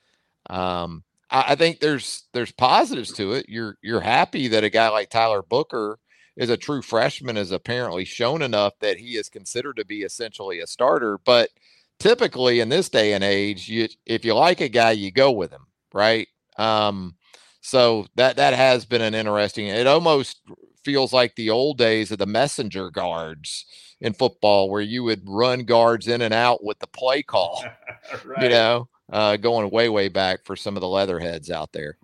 Um, 0.49 1.05
I, 1.31 1.55
think 1.55 1.81
there's 1.81 2.25
there's 2.33 2.53
positives 2.53 3.13
to 3.15 3.33
it. 3.33 3.47
You're 3.49 3.77
you're 3.83 4.01
happy 4.01 4.49
that 4.49 4.65
a 4.65 4.71
guy 4.71 4.89
like 4.89 5.11
Tyler 5.11 5.43
Booker 5.43 5.99
is 6.37 6.51
a 6.51 6.57
true 6.57 6.83
freshman, 6.83 7.37
is 7.37 7.51
apparently 7.51 8.05
shown 8.05 8.43
enough 8.43 8.75
that 8.81 8.99
he 8.99 9.17
is 9.17 9.29
considered 9.29 9.77
to 9.77 9.85
be 9.85 10.03
essentially 10.03 10.61
a 10.61 10.67
starter. 10.67 11.19
But 11.25 11.51
typically 11.99 12.61
in 12.61 12.69
this 12.69 12.89
day 12.89 13.13
and 13.13 13.25
age, 13.25 13.69
you 13.69 13.89
if 14.07 14.25
you 14.25 14.35
like 14.35 14.61
a 14.61 14.69
guy, 14.69 14.93
you 14.93 15.11
go 15.11 15.31
with 15.31 15.51
him, 15.51 15.67
right? 15.93 16.29
Um, 16.57 17.17
so 17.61 18.07
that 18.15 18.37
that 18.37 18.55
has 18.55 18.85
been 18.85 19.03
an 19.03 19.15
interesting. 19.15 19.67
It 19.67 19.87
almost 19.87 20.41
feels 20.85 21.13
like 21.13 21.35
the 21.35 21.51
old 21.51 21.77
days 21.77 22.11
of 22.11 22.19
the 22.19 22.27
messenger 22.27 22.91
guards 22.91 23.67
in 24.01 24.13
football, 24.13 24.71
where 24.71 24.81
you 24.81 25.03
would 25.05 25.23
run 25.27 25.65
guards 25.65 26.09
in 26.09 26.23
and 26.23 26.33
out 26.33 26.65
with 26.65 26.79
the 26.79 26.87
play 26.87 27.23
call. 27.23 27.65
right. 28.25 28.45
You 28.45 28.49
know, 28.49 28.89
uh, 29.11 29.37
going 29.37 29.71
way, 29.71 29.89
way 29.89 30.09
back 30.09 30.45
for 30.45 30.57
some 30.57 30.77
of 30.77 30.81
the 30.81 30.89
leatherheads 30.89 31.51
out 31.51 31.73
there. 31.73 31.97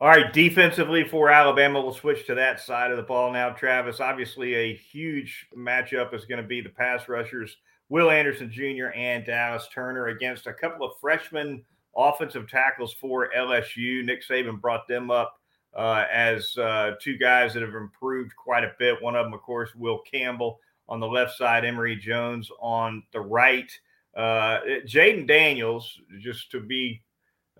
All 0.00 0.08
right, 0.08 0.32
defensively 0.32 1.04
for 1.04 1.30
Alabama, 1.30 1.80
we'll 1.80 1.92
switch 1.92 2.26
to 2.26 2.34
that 2.34 2.58
side 2.60 2.90
of 2.90 2.96
the 2.96 3.02
ball 3.02 3.30
now. 3.30 3.50
Travis, 3.50 4.00
obviously, 4.00 4.54
a 4.54 4.74
huge 4.74 5.46
matchup 5.54 6.14
is 6.14 6.24
going 6.24 6.40
to 6.40 6.46
be 6.46 6.62
the 6.62 6.70
pass 6.70 7.06
rushers, 7.06 7.58
Will 7.90 8.10
Anderson 8.10 8.50
Jr. 8.50 8.86
and 8.94 9.26
Dallas 9.26 9.68
Turner, 9.74 10.06
against 10.06 10.46
a 10.46 10.54
couple 10.54 10.86
of 10.86 10.98
freshmen 11.00 11.62
offensive 11.94 12.48
tackles 12.48 12.94
for 12.94 13.30
LSU. 13.36 14.02
Nick 14.02 14.26
Saban 14.26 14.58
brought 14.58 14.88
them 14.88 15.10
up 15.10 15.38
uh, 15.76 16.06
as 16.10 16.56
uh, 16.56 16.92
two 17.00 17.18
guys 17.18 17.52
that 17.52 17.62
have 17.62 17.74
improved 17.74 18.34
quite 18.36 18.64
a 18.64 18.72
bit. 18.78 19.02
One 19.02 19.16
of 19.16 19.26
them, 19.26 19.34
of 19.34 19.42
course, 19.42 19.74
Will 19.74 19.98
Campbell 20.10 20.60
on 20.88 21.00
the 21.00 21.06
left 21.06 21.36
side, 21.36 21.64
Emery 21.64 21.96
Jones 21.96 22.50
on 22.58 23.02
the 23.12 23.20
right. 23.20 23.70
Uh, 24.16 24.60
Jayden 24.86 25.26
Daniels, 25.26 26.00
just 26.18 26.50
to 26.50 26.60
be 26.60 27.02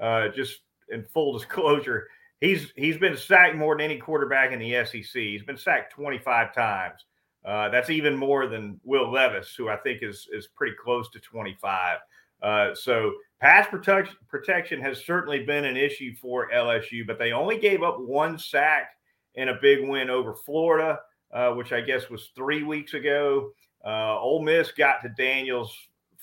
uh, 0.01 0.29
just 0.29 0.61
in 0.91 1.05
full 1.05 1.33
disclosure, 1.39 2.09
he's 2.41 2.73
he's 2.77 2.99
been 2.99 3.17
sacked 3.17 3.57
more 3.57 3.77
than 3.77 3.85
any 3.85 3.99
quarterback 3.99 4.53
in 4.53 4.59
the 4.59 4.85
SEC. 4.85 5.23
He's 5.23 5.43
been 5.43 5.57
sacked 5.57 5.93
25 5.93 6.55
times. 6.55 7.05
Uh, 7.45 7.71
that's 7.71 7.89
even 7.91 8.17
more 8.17 8.47
than 8.47 8.79
Will 8.85 9.11
Levis, 9.11 9.55
who 9.57 9.69
I 9.69 9.77
think 9.77 10.03
is 10.03 10.29
is 10.33 10.49
pretty 10.49 10.77
close 10.83 11.09
to 11.11 11.21
25. 11.21 11.99
Uh, 12.43 12.75
so 12.75 13.13
pass 13.41 13.67
protection 13.69 14.17
protection 14.29 14.81
has 14.81 15.05
certainly 15.05 15.45
been 15.45 15.65
an 15.65 15.77
issue 15.77 16.15
for 16.17 16.51
LSU, 16.51 17.07
but 17.07 17.19
they 17.19 17.33
only 17.33 17.59
gave 17.59 17.83
up 17.83 18.01
one 18.01 18.39
sack 18.39 18.91
in 19.35 19.49
a 19.51 19.59
big 19.61 19.87
win 19.89 20.11
over 20.11 20.35
Florida, 20.35 20.99
uh, 21.33 21.53
which 21.53 21.73
I 21.73 21.81
guess 21.81 22.11
was 22.11 22.31
three 22.35 22.63
weeks 22.63 22.95
ago. 22.95 23.53
Uh, 23.85 24.19
Ole 24.19 24.43
Miss 24.43 24.73
got 24.73 25.01
to 25.03 25.09
Daniels 25.17 25.75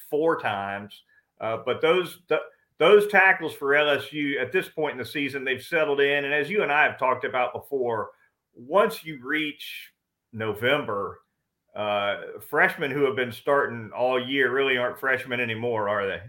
four 0.10 0.40
times, 0.40 1.04
uh, 1.42 1.58
but 1.66 1.82
those 1.82 2.20
th- 2.28 2.42
those 2.80 3.08
tackles 3.08 3.54
for 3.54 3.70
LSU 3.70 4.40
at 4.40 4.52
this 4.52 4.70
point 4.70 4.94
in 4.94 4.98
the 5.00 5.06
season 5.06 5.44
they've 5.44 5.64
settled 5.64 6.00
in, 6.00 6.26
and 6.26 6.34
as 6.34 6.50
you 6.50 6.64
and 6.64 6.72
I 6.72 6.84
have 6.84 7.00
talked 7.00 7.26
about 7.26 7.54
before, 7.54 8.12
once 8.54 9.04
you 9.04 9.20
reach 9.24 9.92
November, 10.32 11.20
uh, 11.76 12.18
freshmen 12.50 12.92
who 12.92 13.06
have 13.06 13.16
been 13.16 13.32
starting 13.32 13.92
all 13.96 14.24
year 14.24 14.52
really 14.52 14.78
aren't 14.78 15.00
freshmen 15.00 15.40
anymore, 15.40 15.90
are 15.90 16.08
they? 16.08 16.22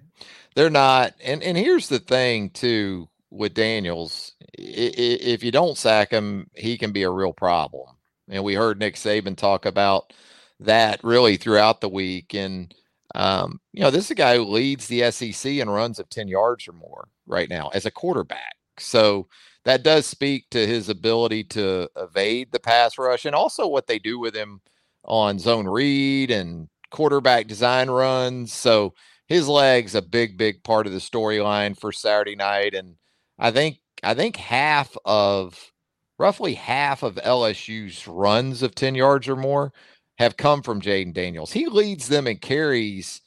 They're 0.54 0.70
not. 0.70 1.14
And 1.22 1.42
and 1.42 1.56
here's 1.56 1.88
the 1.88 1.98
thing 1.98 2.50
too 2.50 3.08
with 3.30 3.54
Daniels, 3.54 4.32
if 4.54 5.44
you 5.44 5.50
don't 5.50 5.76
sack 5.76 6.10
him, 6.10 6.48
he 6.54 6.78
can 6.78 6.92
be 6.92 7.02
a 7.02 7.10
real 7.10 7.32
problem. 7.32 7.96
And 8.28 8.44
we 8.44 8.54
heard 8.54 8.78
Nick 8.78 8.94
Saban 8.94 9.36
talk 9.36 9.66
about 9.66 10.12
that 10.60 11.02
really 11.04 11.36
throughout 11.36 11.80
the 11.80 11.88
week. 11.88 12.34
And 12.34 12.74
um, 13.14 13.60
you 13.72 13.82
know, 13.82 13.90
this 13.90 14.06
is 14.06 14.10
a 14.10 14.14
guy 14.16 14.36
who 14.36 14.44
leads 14.44 14.86
the 14.86 15.10
SEC 15.10 15.52
in 15.52 15.70
runs 15.70 15.98
of 15.98 16.08
10 16.08 16.28
yards 16.28 16.68
or 16.68 16.72
more 16.72 17.08
right 17.26 17.48
now 17.48 17.68
as 17.74 17.86
a 17.86 17.90
quarterback. 17.90 18.56
So 18.78 19.28
that 19.64 19.82
does 19.82 20.06
speak 20.06 20.46
to 20.50 20.66
his 20.66 20.88
ability 20.88 21.44
to 21.44 21.88
evade 21.96 22.52
the 22.52 22.60
pass 22.60 22.98
rush 22.98 23.24
and 23.24 23.34
also 23.34 23.66
what 23.66 23.86
they 23.86 23.98
do 23.98 24.18
with 24.18 24.34
him 24.34 24.60
on 25.04 25.38
zone 25.38 25.66
read 25.66 26.30
and 26.30 26.68
quarterback 26.90 27.46
design 27.46 27.90
runs. 27.90 28.52
So 28.52 28.94
his 29.26 29.48
legs 29.48 29.94
a 29.94 30.02
big, 30.02 30.38
big 30.38 30.62
part 30.64 30.86
of 30.86 30.92
the 30.92 30.98
storyline 30.98 31.78
for 31.78 31.92
Saturday 31.92 32.36
night. 32.36 32.74
And 32.74 32.96
I 33.38 33.50
think 33.50 33.80
I 34.02 34.14
think 34.14 34.36
half 34.36 34.96
of 35.04 35.72
roughly 36.18 36.54
half 36.54 37.02
of 37.02 37.16
LSU's 37.16 38.06
runs 38.06 38.62
of 38.62 38.74
10 38.74 38.94
yards 38.94 39.28
or 39.28 39.36
more 39.36 39.72
have 40.18 40.36
come 40.36 40.62
from 40.62 40.80
Jayden 40.80 41.14
Daniels. 41.14 41.52
He 41.52 41.66
leads 41.66 42.08
them 42.08 42.26
in 42.26 42.38
carries 42.38 43.20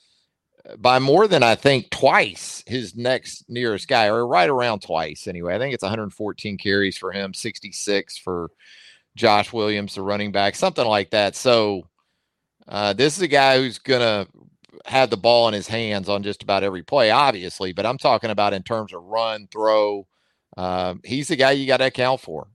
uh, 0.70 0.76
by 0.76 1.00
more 1.00 1.28
than 1.28 1.42
I 1.42 1.56
think 1.56 1.90
twice 1.90 2.64
his 2.68 2.96
next 2.96 3.46
nearest 3.50 3.88
guy, 3.88 4.08
or 4.08 4.28
right 4.28 4.50
around 4.50 4.82
twice 4.82 5.28
anyway. 5.28 5.56
I 5.56 5.60
think 5.60 5.74
it's 5.74 5.84
114 5.84 6.58
carries 6.58 6.98
for 6.98 7.12
him, 7.12 7.34
66 7.34 8.18
for 8.18 8.52
Josh 9.16 9.54
Williams, 9.54 9.96
the 9.96 10.02
running 10.02 10.32
back, 10.32 10.56
something 10.56 10.86
like 10.86 11.12
that. 11.12 11.36
So 11.36 11.88
uh, 12.68 12.94
this 12.94 13.16
is 13.16 13.24
a 13.24 13.28
guy 13.28 13.58
who's 13.58 13.80
going 13.80 14.02
to 14.02 14.28
have 14.86 15.10
the 15.10 15.18
ball 15.18 15.48
in 15.48 15.54
his 15.54 15.68
hands 15.68 16.10
on 16.10 16.24
just 16.24 16.44
about 16.44 16.64
every 16.64 16.84
play, 16.84 17.12
obviously, 17.12 17.72
but 17.72 17.86
I'm 17.86 17.98
talking 17.98 18.30
about 18.32 18.54
in 18.54 18.64
terms 18.64 18.94
of 18.94 19.04
run, 19.04 19.48
throw. 19.52 20.08
Uh, 20.58 20.96
he's 21.04 21.30
the 21.30 21.36
guy 21.36 21.52
you 21.52 21.68
got 21.68 21.78
to 21.78 21.86
account 21.86 22.20
for 22.20 22.48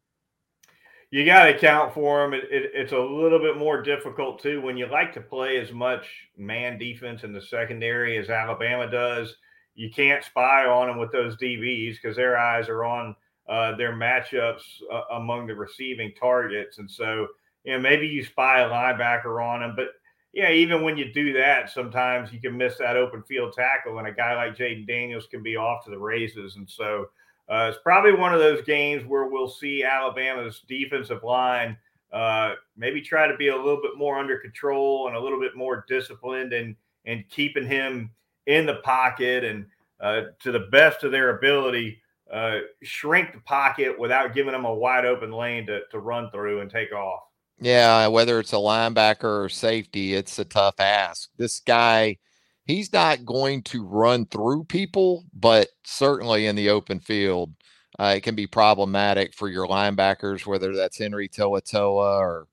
you 1.10 1.24
got 1.24 1.44
to 1.44 1.54
account 1.54 1.94
for 1.94 2.22
them. 2.22 2.34
It, 2.34 2.44
it, 2.50 2.70
it's 2.74 2.92
a 2.92 2.98
little 2.98 3.38
bit 3.38 3.56
more 3.56 3.82
difficult 3.82 4.42
too 4.42 4.60
when 4.60 4.76
you 4.76 4.86
like 4.86 5.12
to 5.14 5.20
play 5.20 5.58
as 5.58 5.72
much 5.72 6.06
man 6.36 6.78
defense 6.78 7.22
in 7.24 7.32
the 7.32 7.42
secondary 7.42 8.18
as 8.18 8.30
Alabama 8.30 8.90
does. 8.90 9.36
You 9.74 9.90
can't 9.90 10.24
spy 10.24 10.66
on 10.66 10.88
them 10.88 10.98
with 10.98 11.12
those 11.12 11.36
DBs 11.36 11.96
because 12.00 12.16
their 12.16 12.38
eyes 12.38 12.68
are 12.68 12.84
on 12.84 13.14
uh, 13.48 13.76
their 13.76 13.92
matchups 13.92 14.62
uh, 14.92 15.02
among 15.12 15.46
the 15.46 15.54
receiving 15.54 16.12
targets, 16.18 16.78
and 16.78 16.90
so 16.90 17.28
you 17.64 17.72
know 17.72 17.78
maybe 17.78 18.06
you 18.06 18.24
spy 18.24 18.60
a 18.60 18.68
linebacker 18.68 19.44
on 19.44 19.60
them, 19.60 19.74
but 19.76 19.88
yeah, 20.32 20.50
even 20.50 20.82
when 20.82 20.98
you 20.98 21.12
do 21.12 21.32
that, 21.32 21.70
sometimes 21.70 22.30
you 22.30 22.38
can 22.40 22.58
miss 22.58 22.76
that 22.76 22.96
open 22.96 23.22
field 23.22 23.54
tackle, 23.54 23.98
and 23.98 24.06
a 24.06 24.12
guy 24.12 24.34
like 24.34 24.56
Jayden 24.56 24.86
Daniels 24.86 25.26
can 25.30 25.42
be 25.42 25.56
off 25.56 25.84
to 25.84 25.90
the 25.90 25.98
races, 25.98 26.56
and 26.56 26.68
so 26.68 27.06
uh, 27.48 27.70
it's 27.72 27.82
probably 27.82 28.12
one 28.12 28.34
of 28.34 28.40
those 28.40 28.62
games 28.64 29.06
where 29.06 29.26
we'll 29.26 29.48
see 29.48 29.84
Alabama's 29.84 30.62
defensive 30.68 31.22
line 31.22 31.76
uh, 32.12 32.54
maybe 32.76 33.00
try 33.00 33.26
to 33.26 33.36
be 33.36 33.48
a 33.48 33.56
little 33.56 33.80
bit 33.82 33.96
more 33.96 34.18
under 34.18 34.38
control 34.38 35.08
and 35.08 35.16
a 35.16 35.20
little 35.20 35.40
bit 35.40 35.56
more 35.56 35.84
disciplined 35.88 36.52
and 36.52 36.76
and 37.04 37.28
keeping 37.28 37.66
him 37.66 38.10
in 38.46 38.66
the 38.66 38.76
pocket 38.76 39.44
and 39.44 39.66
uh, 40.00 40.22
to 40.40 40.50
the 40.52 40.68
best 40.72 41.04
of 41.04 41.12
their 41.12 41.36
ability 41.36 42.00
uh, 42.32 42.58
shrink 42.82 43.32
the 43.32 43.40
pocket 43.40 43.98
without 43.98 44.34
giving 44.34 44.52
them 44.52 44.64
a 44.64 44.74
wide 44.74 45.04
open 45.04 45.30
lane 45.30 45.66
to, 45.66 45.80
to 45.90 45.98
run 46.00 46.30
through 46.30 46.60
and 46.60 46.70
take 46.70 46.92
off. 46.92 47.22
Yeah, 47.60 48.08
whether 48.08 48.38
it's 48.40 48.52
a 48.52 48.56
linebacker 48.56 49.44
or 49.44 49.48
safety, 49.48 50.14
it's 50.14 50.38
a 50.38 50.44
tough 50.44 50.78
ask. 50.78 51.30
This 51.36 51.60
guy 51.60 52.18
he's 52.66 52.92
not 52.92 53.24
going 53.24 53.62
to 53.62 53.84
run 53.84 54.26
through 54.26 54.64
people, 54.64 55.24
but 55.32 55.68
certainly 55.84 56.46
in 56.46 56.56
the 56.56 56.70
open 56.70 57.00
field, 57.00 57.54
uh, 57.98 58.14
it 58.16 58.22
can 58.22 58.34
be 58.34 58.46
problematic 58.46 59.32
for 59.34 59.48
your 59.48 59.66
linebackers, 59.66 60.46
whether 60.46 60.74
that's 60.74 60.98
Henry 60.98 61.28
To'oTo'o 61.28 61.94
or 61.94 62.48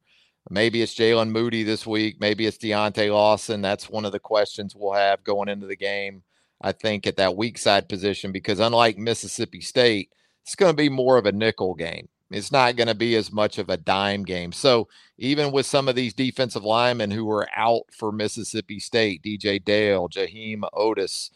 maybe 0.50 0.82
it's 0.82 0.96
Jalen 0.96 1.32
Moody 1.32 1.64
this 1.64 1.86
week, 1.86 2.18
maybe 2.20 2.46
it's 2.46 2.58
Deontae 2.58 3.14
Lawson. 3.14 3.62
That's 3.62 3.90
one 3.90 4.06
of 4.06 4.12
the 4.12 4.20
questions 4.20 4.76
we'll 4.76 4.94
have 4.94 5.24
going 5.24 5.50
into 5.50 5.68
the 5.68 5.76
game. 5.76 6.24
I 6.62 6.72
think 6.72 7.06
at 7.06 7.18
that 7.18 7.36
weak 7.36 7.58
side 7.58 7.90
position, 7.90 8.32
because 8.32 8.60
unlike 8.60 8.98
Mississippi 8.98 9.60
State, 9.60 10.12
it's 10.44 10.56
going 10.56 10.72
to 10.72 10.78
be 10.78 10.90
more 10.90 11.18
of 11.18 11.26
a 11.26 11.32
nickel 11.32 11.74
game. 11.74 12.08
It's 12.34 12.52
not 12.52 12.76
going 12.76 12.88
to 12.88 12.96
be 12.96 13.16
as 13.16 13.32
much 13.32 13.58
of 13.58 13.70
a 13.70 13.78
dime 13.78 14.24
game. 14.24 14.52
So 14.52 14.88
even 15.18 15.52
with 15.52 15.66
some 15.66 15.88
of 15.88 15.96
these 15.96 16.14
defensive 16.14 16.64
linemen 16.64 17.12
who 17.12 17.26
were 17.26 17.48
out 17.56 17.84
for 17.92 18.12
Mississippi 18.12 18.80
State, 18.80 19.24
DJ 19.24 19.64
Dale, 19.64 20.10
Jaheim 20.10 20.62
Oatis, 20.74 21.30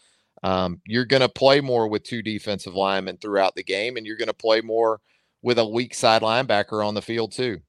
um, 0.43 0.81
you're 0.85 1.05
going 1.05 1.21
to 1.21 1.29
play 1.29 1.61
more 1.61 1.87
with 1.87 2.03
two 2.03 2.21
defensive 2.21 2.75
linemen 2.75 3.17
throughout 3.17 3.55
the 3.55 3.63
game, 3.63 3.97
and 3.97 4.05
you're 4.05 4.17
going 4.17 4.27
to 4.27 4.33
play 4.33 4.61
more 4.61 5.01
with 5.41 5.57
a 5.59 5.67
weak 5.67 5.93
side 5.93 6.21
linebacker 6.21 6.85
on 6.85 6.93
the 6.93 7.01
field 7.01 7.31
too. 7.31 7.59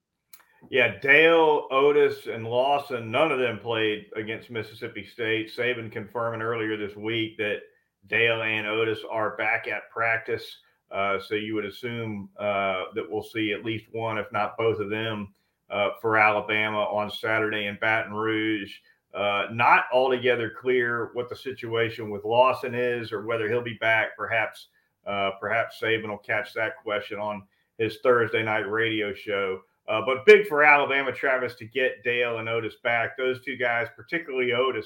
Yeah, 0.71 0.99
Dale, 1.01 1.69
Oatis, 1.71 2.33
and 2.33 2.45
Lawson, 2.45 3.11
none 3.11 3.31
of 3.31 3.39
them 3.39 3.59
played 3.61 4.07
against 4.17 4.51
Mississippi 4.51 5.07
State. 5.07 5.53
Saban 5.57 5.91
confirming 5.91 6.43
earlier 6.43 6.77
this 6.77 6.97
week 6.97 7.37
that 7.39 7.61
Dale 8.07 8.43
and 8.43 8.67
Oatis 8.67 8.99
are 9.09 9.37
back 9.37 9.69
at 9.69 9.89
practice. 9.91 10.57
Uh, 10.91 11.19
so 11.21 11.35
you 11.35 11.55
would 11.55 11.65
assume 11.65 12.29
uh, 12.39 12.85
that 12.95 13.05
we'll 13.09 13.23
see 13.23 13.53
at 13.53 13.65
least 13.65 13.87
one, 13.93 14.19
if 14.19 14.31
not 14.33 14.57
both 14.57 14.81
of 14.81 14.89
them, 14.89 15.33
uh, 15.71 15.91
for 16.01 16.17
Alabama 16.17 16.79
on 16.85 17.11
Saturday 17.11 17.67
in 17.67 17.77
Baton 17.81 18.13
Rouge. 18.13 18.73
Uh, 19.15 19.47
not 19.53 19.85
altogether 19.93 20.51
clear 20.51 21.11
what 21.13 21.29
the 21.29 21.37
situation 21.37 22.11
with 22.11 22.25
Lawson 22.25 22.75
is, 22.75 23.13
or 23.13 23.27
whether 23.27 23.49
he'll 23.49 23.63
be 23.63 23.79
back. 23.81 24.17
Perhaps, 24.17 24.69
uh, 25.07 25.33
perhaps 25.41 25.79
Saban 25.81 26.09
will 26.09 26.19
catch 26.19 26.55
that 26.55 26.77
question 26.83 27.19
on 27.19 27.43
his 27.79 27.99
Thursday 28.03 28.43
night 28.43 28.71
radio 28.71 29.13
show. 29.13 29.61
Uh, 29.89 30.03
but 30.05 30.27
big 30.27 30.47
for 30.47 30.63
Alabama, 30.63 31.11
Travis, 31.13 31.55
to 31.55 31.65
get 31.65 32.03
Dale 32.05 32.39
and 32.39 32.49
Oatis 32.49 32.75
back. 32.83 33.17
Those 33.17 33.43
two 33.43 33.57
guys, 33.57 33.89
particularly 33.97 34.49
Oatis, 34.49 34.85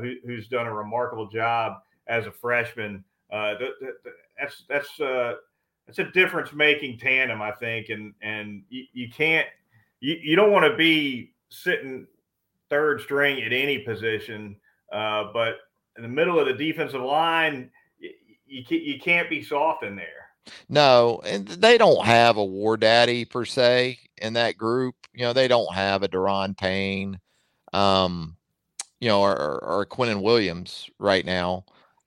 who, 0.00 0.14
who's 0.26 0.48
done 0.48 0.66
a 0.66 0.74
remarkable 0.74 1.28
job 1.28 1.74
as 2.06 2.26
a 2.26 2.30
freshman. 2.30 3.04
Uh, 3.32 3.54
the, 3.58 3.70
the, 3.80 4.12
that's 4.38 4.64
that's 4.68 5.00
uh, 5.00 5.34
that's 5.86 5.98
a 5.98 6.10
difference 6.12 6.52
making 6.52 6.98
tandem, 6.98 7.42
I 7.42 7.52
think, 7.52 7.88
and 7.88 8.14
and 8.22 8.62
you, 8.68 8.84
you 8.92 9.08
can't 9.10 9.46
you, 10.00 10.16
you 10.22 10.36
don't 10.36 10.52
want 10.52 10.70
to 10.70 10.76
be 10.76 11.32
sitting 11.48 12.06
third 12.70 13.00
string 13.00 13.42
at 13.42 13.52
any 13.52 13.78
position, 13.78 14.56
uh, 14.92 15.24
but 15.32 15.56
in 15.96 16.02
the 16.02 16.08
middle 16.08 16.38
of 16.38 16.46
the 16.46 16.52
defensive 16.52 17.00
line, 17.00 17.70
you, 17.98 18.10
you 18.46 18.64
can't, 18.64 18.82
you 18.82 18.98
can't 18.98 19.30
be 19.30 19.42
soft 19.42 19.84
in 19.84 19.96
there. 19.96 20.28
No, 20.68 21.20
and 21.24 21.46
they 21.46 21.78
don't 21.78 22.04
have 22.04 22.36
a 22.36 22.44
war 22.44 22.76
daddy 22.76 23.24
per 23.24 23.44
se 23.44 23.98
in 24.18 24.34
that 24.34 24.58
group. 24.58 24.94
You 25.14 25.22
know, 25.22 25.32
they 25.32 25.48
don't 25.48 25.72
have 25.74 26.02
a 26.02 26.08
Daron 26.08 26.56
Payne, 26.56 27.18
um, 27.72 28.36
you 29.00 29.08
know, 29.08 29.20
or, 29.20 29.32
or, 29.32 29.64
or 29.64 29.86
Quinnen 29.86 30.22
Williams 30.22 30.90
right 30.98 31.24
now. 31.24 31.64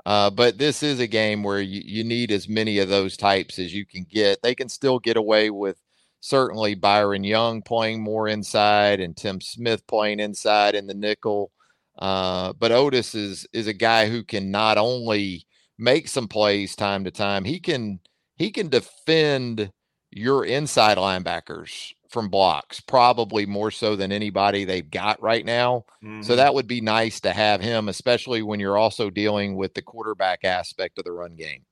Uh, 0.08 0.30
but 0.30 0.58
this 0.58 0.84
is 0.84 1.02
a 1.02 1.08
game 1.08 1.44
where 1.44 1.60
you, 1.60 1.82
you 1.84 2.02
need 2.02 2.32
as 2.32 2.48
many 2.48 2.80
of 2.80 2.88
those 2.88 3.18
types 3.18 3.60
as 3.60 3.74
you 3.74 3.86
can 3.86 4.06
get. 4.10 4.42
They 4.42 4.56
can 4.56 4.70
still 4.70 5.00
get 5.00 5.18
away 5.18 5.50
with 5.50 5.78
certainly 6.22 6.76
Byron 6.76 7.26
Young 7.26 7.62
playing 7.62 8.02
more 8.02 8.30
inside 8.30 9.02
and 9.02 9.18
Tim 9.18 9.42
Smith 9.42 9.86
playing 9.86 10.22
inside 10.22 10.76
in 10.76 10.88
the 10.88 10.94
nickel. 10.94 11.52
Uh, 12.00 12.54
but 12.54 12.72
Oatis 12.72 13.16
is 13.16 13.46
is 13.52 13.68
a 13.68 13.74
guy 13.74 14.08
who 14.08 14.24
can 14.24 14.50
not 14.50 14.78
only 14.78 15.46
make 15.78 16.08
some 16.08 16.30
plays 16.30 16.74
time 16.74 17.04
to 17.04 17.12
time, 17.12 17.44
he 17.44 17.60
can 17.60 18.00
he 18.38 18.50
can 18.50 18.70
defend 18.70 19.74
your 20.12 20.46
inside 20.46 20.98
linebackers 20.98 21.92
from 22.10 22.30
blocks, 22.30 22.80
probably 22.80 23.46
more 23.46 23.72
so 23.72 23.96
than 23.96 24.12
anybody 24.12 24.66
they've 24.66 24.90
got 24.90 25.22
right 25.22 25.46
now. 25.46 25.86
Mm-hmm. 26.04 26.22
So 26.22 26.36
that 26.36 26.54
would 26.54 26.68
be 26.68 26.82
nice 26.82 27.20
to 27.22 27.34
have 27.34 27.62
him, 27.62 27.90
especially 27.90 28.42
when 28.42 28.60
you're 28.60 28.78
also 28.78 29.10
dealing 29.10 29.56
with 29.56 29.74
the 29.74 29.82
quarterback 29.82 30.44
aspect 30.44 30.98
of 30.98 31.06
the 31.06 31.12
run 31.12 31.36
game. 31.36 31.66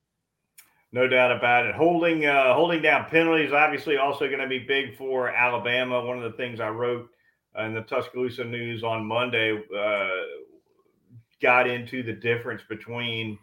No 0.92 1.08
doubt 1.08 1.32
about 1.32 1.66
it. 1.66 1.76
Holding 1.76 2.26
uh, 2.26 2.54
holding 2.54 2.82
down 2.82 3.06
penalties 3.10 3.52
obviously 3.52 3.98
also 3.98 4.28
going 4.28 4.40
to 4.40 4.48
be 4.48 4.60
big 4.60 4.98
for 4.98 5.30
Alabama. 5.30 6.06
One 6.06 6.18
of 6.18 6.24
the 6.24 6.38
things 6.38 6.60
I 6.60 6.70
wrote 6.70 7.10
in 7.60 7.74
the 7.74 7.82
Tuscaloosa 7.82 8.46
News 8.46 8.84
on 8.84 9.06
Monday 9.06 9.62
uh, 9.78 10.10
got 11.42 11.68
into 11.68 12.02
the 12.04 12.14
difference 12.14 12.62
between 12.70 13.38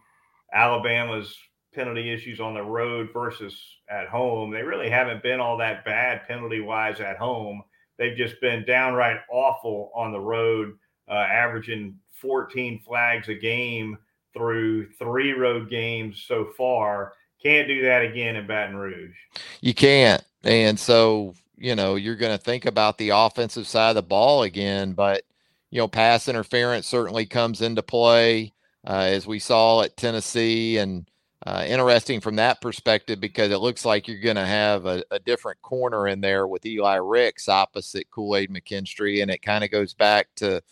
Alabama's 0.52 1.36
penalty 1.72 2.12
issues 2.12 2.40
on 2.40 2.54
the 2.54 2.62
road 2.62 3.10
versus 3.12 3.58
at 3.88 4.08
home. 4.08 4.50
They 4.50 4.62
really 4.62 4.90
haven't 4.90 5.22
been 5.22 5.40
all 5.40 5.56
that 5.58 5.84
bad 5.84 6.26
penalty 6.26 6.60
wise 6.60 7.00
at 7.00 7.16
home. 7.16 7.62
They've 7.98 8.16
just 8.16 8.40
been 8.40 8.64
downright 8.64 9.20
awful 9.30 9.90
on 9.94 10.12
the 10.12 10.20
road, 10.20 10.74
uh, 11.08 11.14
averaging 11.14 11.98
14 12.14 12.80
flags 12.80 13.28
a 13.28 13.34
game 13.34 13.98
through 14.32 14.90
three 14.92 15.32
road 15.32 15.68
games 15.68 16.24
so 16.26 16.50
far. 16.56 17.12
Can't 17.42 17.68
do 17.68 17.82
that 17.82 18.02
again 18.02 18.36
in 18.36 18.46
Baton 18.46 18.76
Rouge. 18.76 19.14
You 19.60 19.74
can't. 19.74 20.22
And 20.44 20.78
so, 20.78 21.34
you 21.56 21.74
know, 21.74 21.96
you're 21.96 22.16
going 22.16 22.36
to 22.36 22.42
think 22.42 22.66
about 22.66 22.98
the 22.98 23.10
offensive 23.10 23.66
side 23.66 23.90
of 23.90 23.94
the 23.96 24.02
ball 24.02 24.42
again, 24.42 24.92
but, 24.92 25.22
you 25.70 25.78
know, 25.78 25.88
pass 25.88 26.28
interference 26.28 26.86
certainly 26.86 27.26
comes 27.26 27.60
into 27.60 27.82
play, 27.82 28.52
uh, 28.86 29.06
as 29.08 29.26
we 29.26 29.38
saw 29.38 29.82
at 29.82 29.96
Tennessee. 29.96 30.78
And 30.78 31.06
uh, 31.44 31.64
interesting 31.66 32.20
from 32.20 32.36
that 32.36 32.60
perspective 32.60 33.20
because 33.20 33.50
it 33.50 33.58
looks 33.58 33.84
like 33.84 34.06
you're 34.06 34.20
going 34.20 34.36
to 34.36 34.46
have 34.46 34.86
a, 34.86 35.02
a, 35.10 35.18
different 35.18 35.60
corner 35.60 36.06
in 36.06 36.20
there 36.20 36.46
with 36.46 36.64
Eli 36.64 36.96
Ricks 36.96 37.48
opposite 37.48 38.08
Kool 38.10 38.36
Aid 38.36 38.50
McKinstry. 38.50 39.22
And 39.22 39.30
it 39.30 39.42
kind 39.42 39.64
of 39.64 39.70
goes 39.70 39.92
back 39.92 40.28
to, 40.36 40.62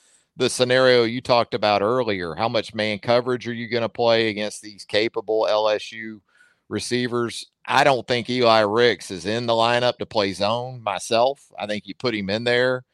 the 0.41 0.49
scenario 0.49 1.05
you 1.05 1.21
talked 1.21 1.53
about 1.53 1.83
earlier. 1.83 2.35
How 2.35 2.49
much 2.49 2.75
man 2.75 2.99
coverage 2.99 3.47
are 3.47 3.53
you 3.53 3.69
going 3.69 3.83
to 3.83 3.89
play 3.89 4.29
against 4.29 4.63
these 4.63 4.85
capable 4.85 5.47
LSU 5.49 6.21
receivers? 6.69 7.51
I 7.67 7.85
don't 7.85 8.07
think 8.07 8.31
Eli 8.31 8.61
Ricks 8.61 9.11
is 9.11 9.27
in 9.27 9.47
the 9.47 9.53
lineup 9.53 9.99
to 9.99 10.07
play 10.07 10.33
zone 10.33 10.83
myself. 10.83 11.53
I 11.59 11.67
think 11.67 11.87
you 11.87 11.95
put 11.95 12.15
him 12.15 12.31
in 12.31 12.45
there 12.45 12.85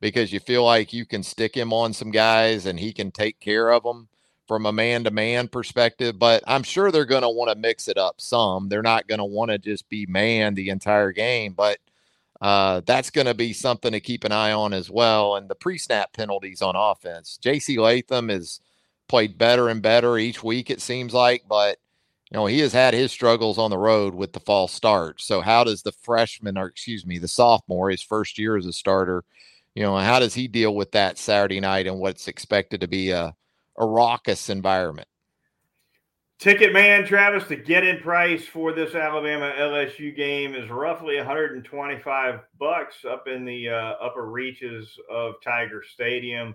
because 0.00 0.32
you 0.32 0.40
feel 0.40 0.64
like 0.64 0.92
you 0.92 1.06
can 1.06 1.22
stick 1.22 1.56
him 1.56 1.72
on 1.72 1.92
some 1.92 2.10
guys 2.10 2.66
and 2.66 2.78
he 2.78 2.92
can 2.92 3.12
take 3.12 3.38
care 3.38 3.70
of 3.70 3.84
them 3.84 4.08
from 4.46 4.66
a 4.66 4.72
man 4.72 5.04
to 5.04 5.10
man 5.10 5.48
perspective. 5.48 6.18
But 6.18 6.42
I'm 6.46 6.62
sure 6.62 6.90
they're 6.90 7.04
going 7.04 7.22
to 7.22 7.28
want 7.28 7.50
to 7.50 7.56
mix 7.56 7.88
it 7.88 7.98
up 7.98 8.20
some. 8.20 8.68
They're 8.68 8.82
not 8.82 9.08
going 9.08 9.18
to 9.18 9.24
want 9.24 9.50
to 9.50 9.58
just 9.58 9.88
be 9.88 10.06
man 10.06 10.54
the 10.54 10.70
entire 10.70 11.12
game. 11.12 11.52
But 11.52 11.78
uh, 12.40 12.82
that's 12.86 13.10
going 13.10 13.26
to 13.26 13.34
be 13.34 13.52
something 13.52 13.92
to 13.92 14.00
keep 14.00 14.24
an 14.24 14.32
eye 14.32 14.52
on 14.52 14.72
as 14.72 14.90
well. 14.90 15.36
And 15.36 15.48
the 15.48 15.54
pre 15.54 15.78
snap 15.78 16.12
penalties 16.12 16.62
on 16.62 16.76
offense. 16.76 17.38
JC 17.42 17.78
Latham 17.78 18.28
has 18.28 18.60
played 19.08 19.38
better 19.38 19.68
and 19.68 19.82
better 19.82 20.18
each 20.18 20.42
week, 20.42 20.70
it 20.70 20.80
seems 20.80 21.14
like, 21.14 21.44
but 21.48 21.78
you 22.30 22.36
know, 22.36 22.46
he 22.46 22.58
has 22.60 22.72
had 22.72 22.92
his 22.92 23.12
struggles 23.12 23.56
on 23.56 23.70
the 23.70 23.78
road 23.78 24.14
with 24.14 24.32
the 24.32 24.40
false 24.40 24.72
start. 24.72 25.20
So, 25.20 25.40
how 25.40 25.62
does 25.62 25.82
the 25.82 25.92
freshman, 25.92 26.58
or 26.58 26.66
excuse 26.66 27.06
me, 27.06 27.18
the 27.18 27.28
sophomore, 27.28 27.90
his 27.90 28.02
first 28.02 28.38
year 28.38 28.56
as 28.56 28.66
a 28.66 28.72
starter, 28.72 29.24
you 29.74 29.82
know, 29.82 29.96
how 29.96 30.18
does 30.18 30.34
he 30.34 30.48
deal 30.48 30.74
with 30.74 30.90
that 30.92 31.18
Saturday 31.18 31.60
night 31.60 31.86
and 31.86 31.98
what's 32.00 32.28
expected 32.28 32.80
to 32.80 32.88
be 32.88 33.10
a, 33.10 33.34
a 33.78 33.86
raucous 33.86 34.48
environment? 34.48 35.08
Ticket 36.38 36.74
man, 36.74 37.06
Travis, 37.06 37.48
the 37.48 37.56
get 37.56 37.82
in 37.82 37.98
price 38.00 38.44
for 38.44 38.72
this 38.74 38.94
Alabama 38.94 39.54
LSU 39.58 40.14
game 40.14 40.54
is 40.54 40.68
roughly 40.68 41.16
125 41.16 42.40
bucks 42.58 43.06
up 43.08 43.26
in 43.26 43.46
the 43.46 43.70
uh, 43.70 43.94
upper 44.02 44.26
reaches 44.26 44.98
of 45.10 45.36
Tiger 45.42 45.82
Stadium. 45.82 46.54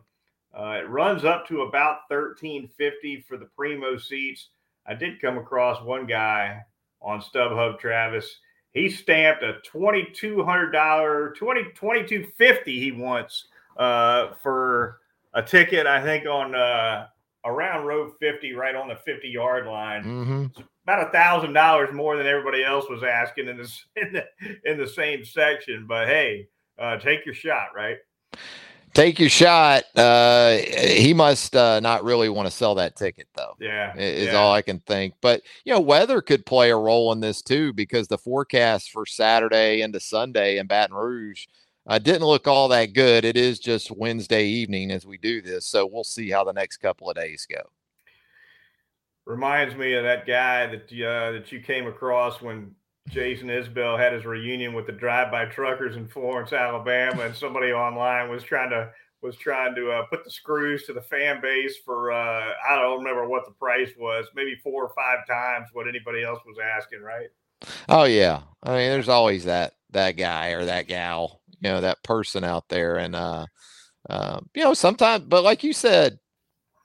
Uh, 0.56 0.82
it 0.84 0.90
runs 0.90 1.26
up 1.26 1.48
to 1.48 1.62
about 1.62 2.02
1350 2.10 3.26
for 3.28 3.38
the 3.38 3.50
primo 3.58 3.98
seats. 3.98 4.50
I 4.86 4.94
did 4.94 5.20
come 5.20 5.40
across 5.40 5.84
one 5.84 6.06
guy 6.06 6.60
on 7.02 7.20
StubHub, 7.20 7.80
Travis. 7.80 8.38
He 8.74 8.88
stamped 8.88 9.44
a 9.44 9.58
$2,200, 9.74 11.36
20, 11.36 11.64
2250 11.74 12.80
he 12.80 12.92
wants 12.92 13.48
uh, 13.78 14.34
for 14.44 15.01
a 15.34 15.42
ticket, 15.42 15.88
I 15.88 16.04
think, 16.04 16.26
on 16.26 16.56
uh, 16.56 17.08
around 17.46 17.86
road 17.86 18.14
50, 18.20 18.54
right 18.54 18.76
on 18.76 18.88
the 18.88 18.96
50 18.96 19.28
yard 19.28 19.66
line. 19.66 20.04
Mm-hmm. 20.04 20.62
about 20.84 21.08
a 21.08 21.12
thousand 21.12 21.54
dollars 21.54 21.94
more 21.94 22.18
than 22.18 22.28
everybody 22.28 22.64
else 22.64 22.90
was 22.90 23.04
asking 23.04 23.48
in 23.48 23.58
this 23.58 23.86
in 23.96 24.14
the 24.14 24.26
in 24.66 24.78
the 24.78 24.88
same 24.88 25.24
section. 25.24 25.86
But 25.88 26.08
hey, 26.08 26.48
uh, 26.78 26.98
take 26.98 27.26
your 27.26 27.36
shot, 27.36 27.70
right? 27.76 27.98
Take 28.94 29.20
your 29.20 29.30
shot. 29.30 29.84
Uh, 29.96 30.58
he 30.58 31.14
must 31.14 31.56
uh, 31.56 31.80
not 31.80 32.04
really 32.04 32.28
want 32.28 32.48
to 32.48 32.52
sell 32.52 32.76
that 32.76 32.98
ticket, 32.98 33.28
though. 33.36 33.56
Yeah, 33.58 33.96
is 33.96 34.28
yeah. 34.28 34.34
all 34.34 34.52
I 34.52 34.62
can 34.62 34.80
think. 34.80 35.14
But 35.22 35.44
you 35.64 35.74
know, 35.74 35.80
weather 35.80 36.22
could 36.22 36.46
play 36.46 36.72
a 36.72 36.76
role 36.76 37.14
in 37.14 37.22
this 37.22 37.42
too, 37.42 37.72
because 37.72 38.10
the 38.10 38.18
forecast 38.18 38.92
for 38.92 39.06
Saturday 39.06 39.82
into 39.82 40.02
Sunday 40.02 40.58
in 40.58 40.68
Baton 40.68 40.96
Rouge 40.96 41.46
uh, 41.88 42.00
didn't 42.00 42.28
look 42.28 42.48
all 42.48 42.68
that 42.68 42.94
good. 42.94 43.26
It 43.26 43.38
is 43.38 43.60
just 43.60 43.92
Wednesday 43.92 44.46
evening 44.46 44.92
as 44.92 45.06
we 45.06 45.18
do 45.18 45.42
this, 45.42 45.66
so 45.66 45.86
we'll 45.86 46.04
see 46.04 46.30
how 46.30 46.44
the 46.44 46.54
next 46.54 46.78
couple 46.78 47.10
of 47.10 47.16
days 47.16 47.48
go. 47.50 47.62
Reminds 49.26 49.76
me 49.76 49.94
of 49.94 50.04
that 50.04 50.26
guy 50.26 50.68
that 50.68 50.84
uh, 50.84 51.32
that 51.32 51.52
you 51.52 51.60
came 51.60 51.88
across 51.88 52.42
when 52.42 52.76
Jason 53.10 53.48
Isbell 53.48 53.98
had 53.98 54.14
his 54.14 54.26
reunion 54.26 54.74
with 54.74 54.86
the 54.86 54.92
drive-by 54.92 55.46
truckers 55.46 55.96
in 55.96 56.08
Florence, 56.08 56.54
Alabama, 56.54 57.24
and 57.24 57.36
somebody 57.36 57.72
online 57.72 58.30
was 58.30 58.44
trying 58.44 58.70
to 58.70 58.92
was 59.22 59.36
trying 59.38 59.76
to 59.76 59.92
uh, 59.92 60.06
put 60.06 60.24
the 60.24 60.32
screws 60.32 60.84
to 60.86 60.94
the 60.94 61.02
fan 61.02 61.42
base 61.42 61.78
for 61.86 62.12
uh, 62.12 62.54
I 62.68 62.76
don't 62.76 63.00
remember 63.00 63.28
what 63.28 63.46
the 63.46 63.54
price 63.54 63.92
was, 63.98 64.26
maybe 64.36 64.56
four 64.64 64.86
or 64.86 64.94
five 64.96 65.26
times 65.28 65.70
what 65.74 65.88
anybody 65.88 66.24
else 66.24 66.40
was 66.46 66.58
asking, 66.60 67.02
right? 67.02 67.30
Oh 67.90 68.06
yeah, 68.06 68.42
I 68.64 68.70
mean, 68.70 68.90
there's 68.90 69.10
always 69.10 69.46
that 69.46 69.74
that 69.92 70.12
guy 70.18 70.50
or 70.50 70.66
that 70.66 70.88
gal 70.88 71.42
you 71.62 71.70
know 71.70 71.82
that 71.82 72.04
person 72.04 72.44
out 72.44 72.68
there 72.70 72.98
and 72.98 73.16
uh, 73.16 73.46
uh 74.10 74.40
you 74.54 74.64
know 74.64 74.74
sometimes 74.74 75.24
but 75.26 75.44
like 75.44 75.64
you 75.64 75.74
said 75.74 76.18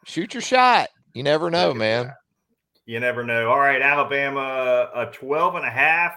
shoot 0.04 0.34
your 0.34 0.42
shot 0.42 0.88
you 1.14 1.22
never 1.22 1.50
know 1.50 1.72
man. 1.74 2.12
You 2.84 3.00
never 3.00 3.24
know. 3.24 3.50
All 3.50 3.58
right 3.58 3.82
alabama 3.82 4.90
a 4.94 5.06
12 5.06 5.56
and 5.56 5.64
a 5.64 5.70
half 5.70 6.14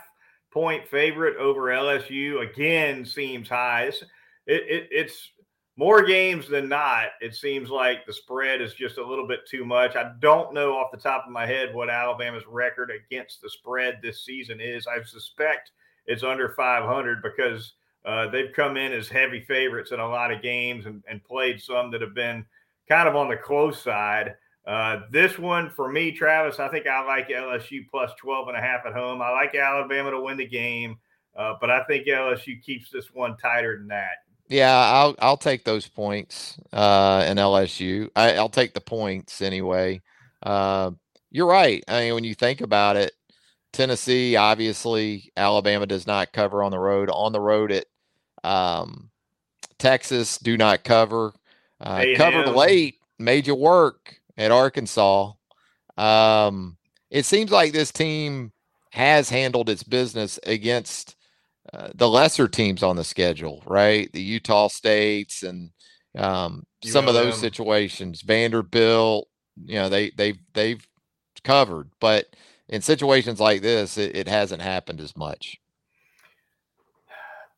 point 0.51 0.87
favorite 0.87 1.37
over 1.37 1.61
lsu 1.61 2.47
again 2.47 3.05
seems 3.05 3.49
high. 3.49 3.83
It's, 3.85 4.01
it, 4.45 4.63
it, 4.67 4.87
it's 4.91 5.31
more 5.77 6.03
games 6.03 6.49
than 6.49 6.67
not 6.67 7.07
it 7.21 7.33
seems 7.33 7.69
like 7.69 8.05
the 8.05 8.11
spread 8.11 8.61
is 8.61 8.73
just 8.73 8.97
a 8.97 9.07
little 9.07 9.25
bit 9.25 9.47
too 9.49 9.65
much. 9.65 9.95
I 9.95 10.11
don't 10.19 10.53
know 10.53 10.73
off 10.73 10.91
the 10.91 10.97
top 10.97 11.23
of 11.25 11.31
my 11.31 11.45
head 11.45 11.73
what 11.73 11.89
alabama's 11.89 12.43
record 12.45 12.91
against 12.91 13.41
the 13.41 13.49
spread 13.49 13.99
this 14.01 14.25
season 14.25 14.59
is. 14.59 14.85
I 14.85 15.01
suspect 15.03 15.71
it's 16.05 16.23
under 16.23 16.49
500 16.49 17.23
because 17.23 17.73
uh, 18.05 18.29
they've 18.29 18.53
come 18.55 18.77
in 18.77 18.91
as 18.93 19.07
heavy 19.07 19.41
favorites 19.41 19.91
in 19.91 19.99
a 19.99 20.07
lot 20.07 20.31
of 20.31 20.41
games 20.41 20.85
and, 20.85 21.03
and, 21.09 21.23
played 21.23 21.61
some 21.61 21.91
that 21.91 22.01
have 22.01 22.15
been 22.15 22.45
kind 22.87 23.09
of 23.09 23.15
on 23.15 23.27
the 23.27 23.35
close 23.35 23.81
side. 23.81 24.35
Uh, 24.65 25.01
this 25.11 25.37
one 25.37 25.69
for 25.69 25.91
me, 25.91 26.11
Travis, 26.11 26.59
I 26.59 26.69
think 26.69 26.87
I 26.87 27.05
like 27.05 27.29
LSU 27.29 27.87
plus 27.89 28.11
12 28.19 28.49
and 28.49 28.57
a 28.57 28.61
half 28.61 28.85
at 28.85 28.93
home. 28.93 29.21
I 29.21 29.31
like 29.31 29.53
Alabama 29.53 30.11
to 30.11 30.21
win 30.21 30.37
the 30.37 30.47
game, 30.47 30.97
uh, 31.37 31.55
but 31.59 31.69
I 31.69 31.83
think 31.85 32.07
LSU 32.07 32.61
keeps 32.61 32.89
this 32.89 33.13
one 33.13 33.35
tighter 33.37 33.77
than 33.77 33.87
that. 33.87 34.19
Yeah, 34.47 34.75
I'll 34.75 35.15
I'll 35.19 35.37
take 35.37 35.63
those 35.63 35.87
points 35.87 36.59
uh, 36.73 37.23
in 37.27 37.37
LSU. 37.37 38.09
I, 38.15 38.33
will 38.33 38.49
take 38.49 38.73
the 38.73 38.81
points 38.81 39.43
anyway. 39.43 40.01
Uh, 40.41 40.91
you're 41.29 41.47
right. 41.47 41.83
I 41.87 42.01
mean, 42.01 42.15
when 42.15 42.23
you 42.23 42.33
think 42.33 42.61
about 42.61 42.95
it, 42.95 43.11
Tennessee, 43.73 44.35
obviously, 44.35 45.31
Alabama 45.37 45.85
does 45.85 46.07
not 46.07 46.33
cover 46.33 46.63
on 46.63 46.71
the 46.71 46.79
road. 46.79 47.09
On 47.11 47.31
the 47.31 47.39
road 47.39 47.71
at 47.71 47.85
um, 48.43 49.09
Texas, 49.77 50.37
do 50.37 50.57
not 50.57 50.83
cover. 50.83 51.33
Uh, 51.79 52.05
covered 52.15 52.49
late, 52.49 52.95
made 53.17 53.47
you 53.47 53.55
work 53.55 54.19
at 54.37 54.51
Arkansas. 54.51 55.31
Um, 55.97 56.77
it 57.09 57.25
seems 57.25 57.51
like 57.51 57.71
this 57.71 57.91
team 57.91 58.51
has 58.91 59.29
handled 59.29 59.69
its 59.69 59.83
business 59.83 60.39
against 60.43 61.15
uh, 61.73 61.89
the 61.93 62.09
lesser 62.09 62.47
teams 62.47 62.83
on 62.83 62.95
the 62.95 63.03
schedule, 63.03 63.61
right? 63.65 64.11
The 64.11 64.21
Utah 64.21 64.67
States 64.67 65.43
and 65.43 65.71
um, 66.17 66.65
some 66.83 67.07
of 67.07 67.13
those 67.13 67.39
situations. 67.39 68.21
Vanderbilt, 68.21 69.27
you 69.65 69.75
know, 69.75 69.89
they 69.89 70.09
they've 70.11 70.39
they've 70.53 70.85
covered, 71.43 71.91
but 71.99 72.35
in 72.67 72.81
situations 72.81 73.39
like 73.39 73.61
this, 73.61 73.97
it, 73.97 74.15
it 74.15 74.27
hasn't 74.27 74.61
happened 74.61 75.01
as 75.01 75.15
much. 75.15 75.59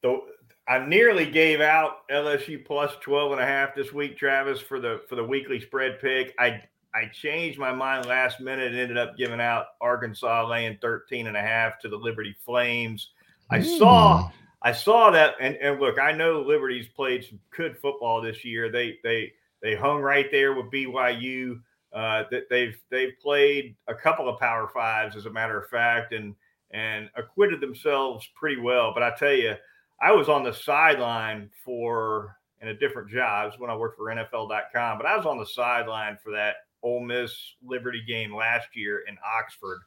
So 0.02 0.24
I 0.68 0.86
nearly 0.86 1.30
gave 1.30 1.60
out 1.60 2.08
LSU 2.10 2.64
plus 2.64 2.94
12 3.02 3.34
and 3.34 3.42
a 3.42 3.46
half 3.46 3.76
this 3.76 3.92
week, 3.92 4.18
Travis, 4.18 4.60
for 4.60 4.80
the 4.80 5.02
for 5.10 5.16
the 5.16 5.24
weekly 5.24 5.60
spread 5.60 6.00
pick. 6.00 6.34
I 6.40 6.62
I 6.94 7.06
changed 7.14 7.58
my 7.58 7.74
mind 7.74 8.06
last 8.06 8.40
minute 8.40 8.72
and 8.72 8.80
ended 8.80 8.98
up 8.98 9.18
giving 9.18 9.42
out 9.42 9.68
Arkansas 9.80 10.48
laying 10.48 10.78
13 10.82 11.28
and 11.28 11.38
a 11.38 11.42
half 11.42 11.80
to 11.80 11.90
the 11.90 11.98
Liberty 11.98 12.36
Flames. 12.46 13.10
I 13.50 13.60
mm. 13.60 13.78
saw 13.78 14.30
I 14.62 14.72
saw 14.72 15.10
that 15.12 15.36
and, 15.40 15.56
and 15.58 15.80
look, 15.80 16.00
I 16.00 16.12
know 16.12 16.42
Liberty's 16.42 16.88
played 16.88 17.26
some 17.26 17.40
good 17.56 17.78
football 17.78 18.22
this 18.22 18.46
year. 18.46 18.72
They 18.72 19.00
they 19.04 19.34
they 19.62 19.76
hung 19.76 20.02
right 20.02 20.28
there 20.32 20.54
with 20.54 20.72
BYU. 20.72 21.62
Uh, 21.94 22.24
that 22.32 22.44
they've 22.50 22.80
they've 22.90 23.20
played 23.22 23.76
a 23.90 23.94
couple 23.94 24.30
of 24.30 24.40
Power 24.40 24.70
Fives, 24.74 25.18
as 25.18 25.26
a 25.26 25.30
matter 25.30 25.60
of 25.60 25.68
fact, 25.70 26.14
and 26.14 26.34
and 26.72 27.10
acquitted 27.18 27.60
themselves 27.60 28.30
pretty 28.34 28.62
well. 28.62 28.94
But 28.94 29.04
I 29.04 29.14
tell 29.18 29.34
you, 29.34 29.56
I 30.02 30.12
was 30.12 30.30
on 30.30 30.44
the 30.44 30.54
sideline 30.54 31.50
for 31.64 32.36
in 32.62 32.70
a 32.70 32.74
different 32.74 33.10
job 33.10 33.54
when 33.58 33.70
I 33.70 33.76
worked 33.76 33.98
for 33.98 34.06
NFL.com, 34.06 34.98
but 34.98 35.06
I 35.06 35.16
was 35.16 35.26
on 35.26 35.38
the 35.38 35.46
sideline 35.46 36.18
for 36.24 36.32
that 36.32 36.56
Ole 36.84 37.02
Miss 37.02 37.34
Liberty 37.64 38.02
game 38.08 38.36
last 38.36 38.70
year 38.76 39.04
in 39.08 39.18
Oxford, 39.38 39.80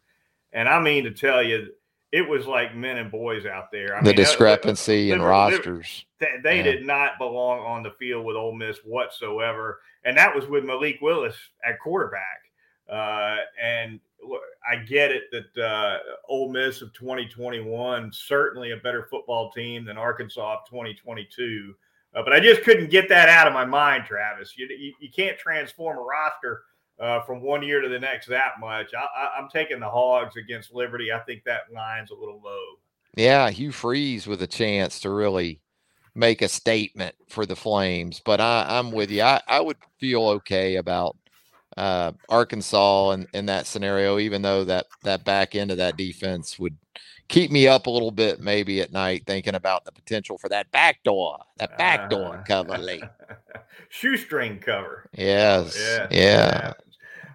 and 0.52 0.68
I 0.68 0.80
mean 0.80 1.04
to 1.04 1.10
tell 1.10 1.42
you, 1.42 1.68
it 2.12 2.28
was 2.28 2.46
like 2.46 2.76
men 2.76 2.98
and 2.98 3.10
boys 3.10 3.44
out 3.44 3.72
there. 3.72 3.96
I 3.96 4.00
the 4.00 4.10
mean, 4.10 4.16
discrepancy 4.16 5.10
in 5.10 5.20
rosters. 5.20 6.04
They, 6.20 6.28
they 6.44 6.56
yeah. 6.58 6.62
did 6.62 6.86
not 6.86 7.18
belong 7.18 7.58
on 7.60 7.82
the 7.82 7.90
field 7.98 8.24
with 8.24 8.36
Ole 8.36 8.54
Miss 8.54 8.78
whatsoever, 8.84 9.80
and 10.04 10.16
that 10.16 10.34
was 10.34 10.46
with 10.46 10.64
Malik 10.64 11.00
Willis 11.02 11.36
at 11.68 11.80
quarterback. 11.80 12.40
Uh, 12.88 13.38
and 13.60 13.98
I 14.68 14.76
get 14.76 15.10
it 15.10 15.24
that 15.32 15.62
uh, 15.62 15.98
Ole 16.28 16.50
Miss 16.50 16.82
of 16.82 16.92
2021 16.94 18.10
certainly 18.12 18.72
a 18.72 18.76
better 18.78 19.06
football 19.10 19.50
team 19.50 19.84
than 19.84 19.98
Arkansas 19.98 20.58
of 20.60 20.68
2022. 20.68 21.74
Uh, 22.14 22.22
but 22.22 22.32
I 22.32 22.40
just 22.40 22.62
couldn't 22.62 22.90
get 22.90 23.08
that 23.08 23.28
out 23.28 23.46
of 23.46 23.52
my 23.52 23.64
mind, 23.64 24.04
Travis. 24.04 24.56
You, 24.56 24.68
you, 24.68 24.92
you 25.00 25.10
can't 25.10 25.38
transform 25.38 25.98
a 25.98 26.00
roster 26.00 26.62
uh, 27.00 27.20
from 27.22 27.42
one 27.42 27.62
year 27.62 27.80
to 27.80 27.88
the 27.88 27.98
next 27.98 28.28
that 28.28 28.52
much. 28.60 28.92
I, 28.94 29.38
am 29.38 29.48
taking 29.52 29.80
the 29.80 29.88
Hogs 29.88 30.36
against 30.36 30.72
Liberty. 30.72 31.12
I 31.12 31.18
think 31.20 31.42
that 31.44 31.72
line's 31.74 32.10
a 32.10 32.14
little 32.14 32.40
low. 32.42 32.64
Yeah, 33.16 33.50
Hugh 33.50 33.72
Freeze 33.72 34.26
with 34.26 34.42
a 34.42 34.46
chance 34.46 35.00
to 35.00 35.10
really 35.10 35.60
make 36.14 36.42
a 36.42 36.48
statement 36.48 37.14
for 37.28 37.46
the 37.46 37.56
Flames. 37.56 38.20
But 38.24 38.40
I, 38.40 38.66
I'm 38.68 38.92
with 38.92 39.10
you. 39.10 39.22
I, 39.22 39.40
I 39.48 39.60
would 39.60 39.76
feel 39.98 40.28
okay 40.28 40.76
about 40.76 41.16
uh, 41.76 42.12
Arkansas 42.28 43.10
in, 43.12 43.26
in 43.34 43.46
that 43.46 43.66
scenario, 43.66 44.18
even 44.18 44.42
though 44.42 44.64
that 44.64 44.86
that 45.02 45.24
back 45.24 45.54
end 45.54 45.70
of 45.70 45.78
that 45.78 45.96
defense 45.96 46.58
would 46.58 46.76
keep 47.28 47.50
me 47.50 47.66
up 47.66 47.86
a 47.86 47.90
little 47.90 48.10
bit 48.10 48.40
maybe 48.40 48.80
at 48.80 48.92
night 48.92 49.24
thinking 49.26 49.54
about 49.54 49.84
the 49.84 49.92
potential 49.92 50.38
for 50.38 50.48
that 50.48 50.70
back 50.70 51.02
door, 51.02 51.38
that 51.58 51.76
back 51.78 52.10
door 52.10 52.36
uh, 52.36 52.42
cover 52.42 52.78
late. 52.78 53.04
Shoestring 53.88 54.58
cover. 54.58 55.08
Yes. 55.16 55.76
Yeah. 55.78 56.06
Yeah. 56.10 56.72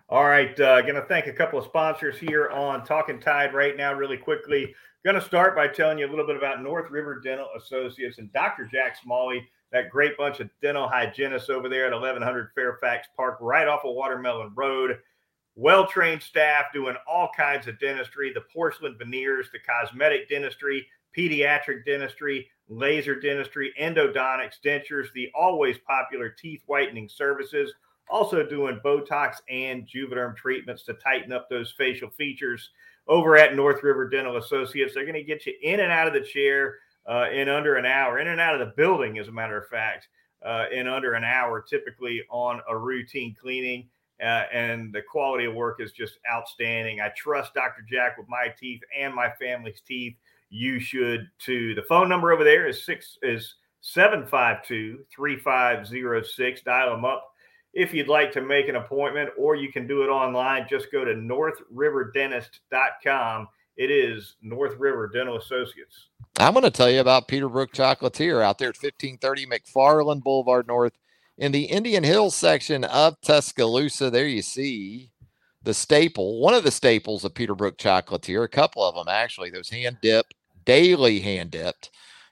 All 0.09 0.25
right. 0.25 0.59
Uh, 0.59 0.81
going 0.81 0.95
to 0.95 1.05
thank 1.05 1.27
a 1.27 1.33
couple 1.33 1.59
of 1.59 1.65
sponsors 1.65 2.17
here 2.17 2.49
on 2.49 2.83
Talking 2.83 3.19
Tide 3.19 3.53
right 3.53 3.77
now, 3.77 3.93
really 3.93 4.17
quickly. 4.17 4.75
Going 5.05 5.15
to 5.15 5.21
start 5.21 5.55
by 5.55 5.69
telling 5.69 5.97
you 5.97 6.05
a 6.05 6.09
little 6.09 6.27
bit 6.27 6.35
about 6.35 6.61
North 6.61 6.91
River 6.91 7.21
Dental 7.21 7.47
Associates 7.55 8.17
and 8.17 8.33
Dr. 8.33 8.65
Jack 8.69 8.97
Smalley 9.01 9.47
that 9.71 9.89
great 9.89 10.17
bunch 10.17 10.41
of 10.41 10.49
dental 10.61 10.89
hygienists 10.89 11.49
over 11.49 11.69
there 11.69 11.85
at 11.85 11.93
1100 11.93 12.49
Fairfax 12.53 13.07
Park, 13.15 13.37
right 13.39 13.65
off 13.65 13.85
of 13.85 13.95
Watermelon 13.95 14.51
Road. 14.55 14.97
Well 15.55 15.87
trained 15.87 16.21
staff 16.21 16.65
doing 16.73 16.97
all 17.07 17.29
kinds 17.37 17.67
of 17.67 17.79
dentistry 17.79 18.33
the 18.33 18.43
porcelain 18.53 18.97
veneers, 18.97 19.47
the 19.53 19.59
cosmetic 19.59 20.27
dentistry, 20.27 20.85
pediatric 21.17 21.85
dentistry, 21.85 22.49
laser 22.67 23.17
dentistry, 23.17 23.73
endodontics, 23.79 24.59
dentures, 24.61 25.13
the 25.13 25.29
always 25.33 25.77
popular 25.87 26.29
teeth 26.29 26.63
whitening 26.65 27.07
services. 27.07 27.73
Also 28.09 28.45
doing 28.45 28.81
Botox 28.83 29.35
and 29.49 29.87
Juvederm 29.87 30.35
treatments 30.35 30.83
to 30.83 30.93
tighten 30.95 31.31
up 31.31 31.47
those 31.49 31.71
facial 31.77 32.09
features 32.09 32.71
over 33.09 33.35
at 33.35 33.55
North 33.55 33.83
River 33.83 34.07
Dental 34.07 34.37
Associates. 34.37 34.93
They're 34.93 35.03
going 35.03 35.15
to 35.15 35.23
get 35.23 35.45
you 35.45 35.53
in 35.61 35.81
and 35.81 35.91
out 35.91 36.07
of 36.07 36.13
the 36.13 36.21
chair 36.21 36.75
uh, 37.09 37.29
in 37.31 37.49
under 37.49 37.75
an 37.75 37.85
hour, 37.85 38.19
in 38.19 38.27
and 38.27 38.39
out 38.39 38.53
of 38.53 38.59
the 38.59 38.71
building, 38.77 39.17
as 39.17 39.27
a 39.27 39.31
matter 39.31 39.57
of 39.57 39.67
fact, 39.67 40.07
uh, 40.45 40.65
in 40.71 40.87
under 40.87 41.13
an 41.13 41.23
hour, 41.23 41.59
typically 41.61 42.21
on 42.29 42.61
a 42.69 42.77
routine 42.77 43.35
cleaning. 43.39 43.89
Uh, 44.21 44.43
and 44.53 44.93
the 44.93 45.01
quality 45.01 45.45
of 45.45 45.55
work 45.55 45.81
is 45.81 45.91
just 45.91 46.19
outstanding. 46.31 47.01
I 47.01 47.11
trust 47.17 47.51
Dr. 47.53 47.83
Jack 47.89 48.17
with 48.17 48.29
my 48.29 48.53
teeth 48.59 48.81
and 48.97 49.15
my 49.15 49.31
family's 49.39 49.81
teeth. 49.81 50.15
You 50.49 50.79
should 50.79 51.29
too. 51.39 51.73
The 51.73 51.83
phone 51.83 52.09
number 52.09 52.33
over 52.33 52.43
there 52.43 52.67
is 52.67 52.85
six 52.85 53.17
is 53.23 53.55
752-3506. 53.81 56.63
Dial 56.65 56.91
them 56.91 57.05
up 57.05 57.31
if 57.73 57.93
you'd 57.93 58.07
like 58.07 58.31
to 58.33 58.41
make 58.41 58.67
an 58.67 58.75
appointment, 58.75 59.29
or 59.37 59.55
you 59.55 59.71
can 59.71 59.87
do 59.87 60.03
it 60.03 60.07
online. 60.07 60.65
Just 60.69 60.91
go 60.91 61.05
to 61.05 61.13
northriverdentist.com. 61.13 63.47
It 63.77 63.91
is 63.91 64.35
North 64.41 64.75
River 64.77 65.07
Dental 65.07 65.37
Associates. 65.37 66.07
I'm 66.37 66.53
going 66.53 66.63
to 66.63 66.71
tell 66.71 66.89
you 66.89 66.99
about 66.99 67.27
Peterbrooke 67.27 67.73
Chocolatier 67.73 68.43
out 68.43 68.57
there 68.57 68.69
at 68.69 68.81
1530 68.81 69.45
McFarland 69.45 70.23
Boulevard 70.23 70.67
North 70.67 70.93
in 71.37 71.51
the 71.51 71.65
Indian 71.65 72.03
Hills 72.03 72.35
section 72.35 72.83
of 72.83 73.21
Tuscaloosa. 73.21 74.09
There 74.09 74.27
you 74.27 74.41
see 74.41 75.11
the 75.63 75.73
staple, 75.73 76.41
one 76.41 76.53
of 76.53 76.63
the 76.63 76.71
staples 76.71 77.25
of 77.25 77.33
Peterbrooke 77.33 77.77
Chocolatier, 77.77 78.43
a 78.43 78.49
couple 78.49 78.83
of 78.83 78.95
them 78.95 79.07
actually, 79.09 79.49
those 79.49 79.69
hand 79.69 79.97
dipped, 80.01 80.33
daily 80.65 81.19
hand 81.19 81.51
dipped 81.51 81.89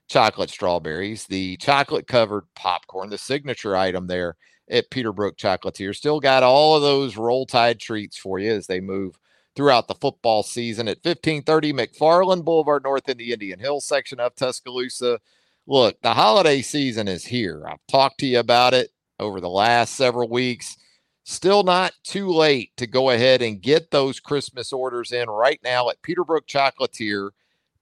chocolate 0.08 0.50
strawberries, 0.50 1.26
the 1.26 1.58
chocolate 1.58 2.08
covered 2.08 2.46
popcorn, 2.56 3.10
the 3.10 3.18
signature 3.18 3.76
item 3.76 4.08
there 4.08 4.38
at 4.70 4.90
Peterbrooke 4.90 5.38
Chocolatier. 5.38 5.96
Still 5.96 6.20
got 6.20 6.44
all 6.44 6.76
of 6.76 6.82
those 6.82 7.18
roll 7.18 7.46
tide 7.46 7.80
treats 7.80 8.18
for 8.18 8.40
you 8.40 8.52
as 8.52 8.68
they 8.68 8.80
move 8.80 9.18
throughout 9.56 9.88
the 9.88 9.96
football 9.96 10.44
season 10.44 10.88
at 10.88 11.04
1530 11.04 11.74
McFarland 11.74 12.46
Boulevard 12.46 12.84
North 12.84 13.10
in 13.10 13.18
the 13.18 13.34
Indian 13.34 13.60
Hill 13.60 13.82
section 13.82 14.20
of 14.20 14.36
Tuscaloosa. 14.36 15.20
Look, 15.66 16.02
the 16.02 16.14
holiday 16.14 16.62
season 16.62 17.08
is 17.08 17.26
here. 17.26 17.66
I've 17.68 17.86
talked 17.88 18.20
to 18.20 18.28
you 18.28 18.40
about 18.40 18.74
it 18.74 18.92
over 19.20 19.42
the 19.42 19.50
last 19.50 19.96
several 19.96 20.30
weeks. 20.30 20.78
Still 21.24 21.64
not 21.64 21.92
too 22.04 22.30
late 22.30 22.72
to 22.78 22.88
go 22.88 23.10
ahead 23.10 23.42
and 23.42 23.62
get 23.62 23.92
those 23.92 24.20
Christmas 24.20 24.72
orders 24.72 25.12
in 25.12 25.30
right 25.30 25.60
now 25.64 25.90
at 25.90 26.02
Peterbrooke 26.02 26.48
Chocolatier 26.48 27.32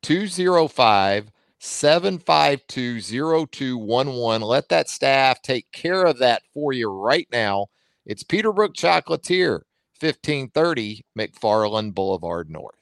205 0.01 1.31
752 1.59 3.01
0211. 3.01 4.41
Let 4.41 4.69
that 4.69 4.89
staff 4.89 5.41
take 5.41 5.71
care 5.71 6.05
of 6.05 6.19
that 6.19 6.43
for 6.53 6.73
you 6.73 6.89
right 6.89 7.27
now. 7.31 7.67
It's 8.05 8.23
Peterbrooke 8.23 8.73
Chocolatier 8.73 9.61
1530 9.99 11.05
McFarland 11.17 11.93
Boulevard 11.95 12.49
North. 12.49 12.75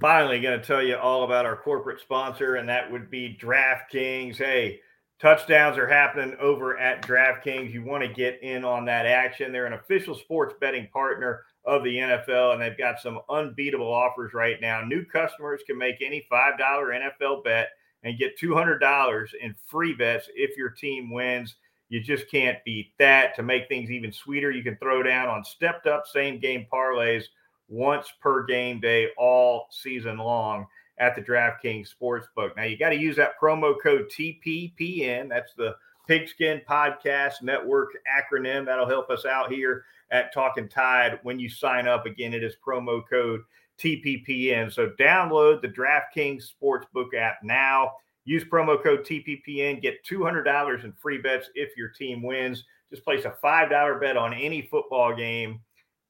Finally, 0.00 0.40
going 0.40 0.58
to 0.58 0.66
tell 0.66 0.82
you 0.82 0.96
all 0.96 1.24
about 1.24 1.46
our 1.46 1.56
corporate 1.56 2.00
sponsor, 2.00 2.56
and 2.56 2.68
that 2.68 2.90
would 2.90 3.10
be 3.10 3.38
DraftKings. 3.40 4.36
Hey, 4.36 4.80
touchdowns 5.20 5.78
are 5.78 5.86
happening 5.86 6.34
over 6.40 6.78
at 6.78 7.02
DraftKings. 7.02 7.72
You 7.72 7.84
want 7.84 8.02
to 8.02 8.08
get 8.08 8.42
in 8.42 8.64
on 8.64 8.84
that 8.86 9.06
action. 9.06 9.52
They're 9.52 9.66
an 9.66 9.74
official 9.74 10.14
sports 10.14 10.54
betting 10.60 10.88
partner 10.92 11.44
of 11.64 11.84
the 11.84 11.96
NFL, 11.96 12.52
and 12.52 12.62
they've 12.62 12.76
got 12.76 13.00
some 13.00 13.20
unbeatable 13.30 13.92
offers 13.92 14.34
right 14.34 14.60
now. 14.60 14.82
New 14.82 15.04
customers 15.04 15.62
can 15.66 15.78
make 15.78 16.02
any 16.02 16.26
$5 16.30 16.58
NFL 16.58 17.44
bet 17.44 17.68
and 18.02 18.18
get 18.18 18.38
$200 18.38 19.28
in 19.40 19.54
free 19.66 19.94
bets 19.94 20.28
if 20.34 20.56
your 20.56 20.70
team 20.70 21.10
wins. 21.12 21.54
You 21.88 22.00
just 22.00 22.30
can't 22.30 22.58
beat 22.64 22.92
that. 22.98 23.36
To 23.36 23.42
make 23.42 23.68
things 23.68 23.90
even 23.90 24.12
sweeter, 24.12 24.50
you 24.50 24.62
can 24.62 24.76
throw 24.76 25.02
down 25.02 25.28
on 25.28 25.44
stepped 25.44 25.86
up 25.86 26.06
same 26.06 26.40
game 26.40 26.66
parlays 26.72 27.24
once 27.68 28.12
per 28.20 28.44
game 28.44 28.80
day 28.80 29.08
all 29.16 29.66
season 29.70 30.18
long 30.18 30.66
at 30.98 31.14
the 31.14 31.22
DraftKings 31.22 31.88
Sportsbook. 31.94 32.56
Now, 32.56 32.64
you 32.64 32.76
got 32.76 32.90
to 32.90 32.98
use 32.98 33.16
that 33.16 33.40
promo 33.40 33.74
code 33.80 34.10
TPPN. 34.10 35.28
That's 35.28 35.54
the 35.54 35.74
Pigskin 36.12 36.60
Podcast 36.68 37.40
Network 37.40 37.88
acronym. 38.06 38.66
That'll 38.66 38.86
help 38.86 39.08
us 39.08 39.24
out 39.24 39.50
here 39.50 39.86
at 40.10 40.30
Talking 40.30 40.68
Tide 40.68 41.18
when 41.22 41.38
you 41.38 41.48
sign 41.48 41.88
up. 41.88 42.04
Again, 42.04 42.34
it 42.34 42.44
is 42.44 42.54
promo 42.62 43.00
code 43.08 43.40
TPPN. 43.80 44.70
So 44.70 44.90
download 45.00 45.62
the 45.62 45.68
DraftKings 45.68 46.44
Sportsbook 46.52 47.14
app 47.18 47.36
now. 47.42 47.92
Use 48.26 48.44
promo 48.44 48.82
code 48.82 49.06
TPPN, 49.06 49.80
get 49.80 50.04
$200 50.04 50.84
in 50.84 50.92
free 51.00 51.16
bets 51.16 51.48
if 51.54 51.74
your 51.78 51.88
team 51.88 52.22
wins. 52.22 52.62
Just 52.90 53.04
place 53.04 53.24
a 53.24 53.34
$5 53.42 53.98
bet 53.98 54.18
on 54.18 54.34
any 54.34 54.68
football 54.70 55.16
game 55.16 55.60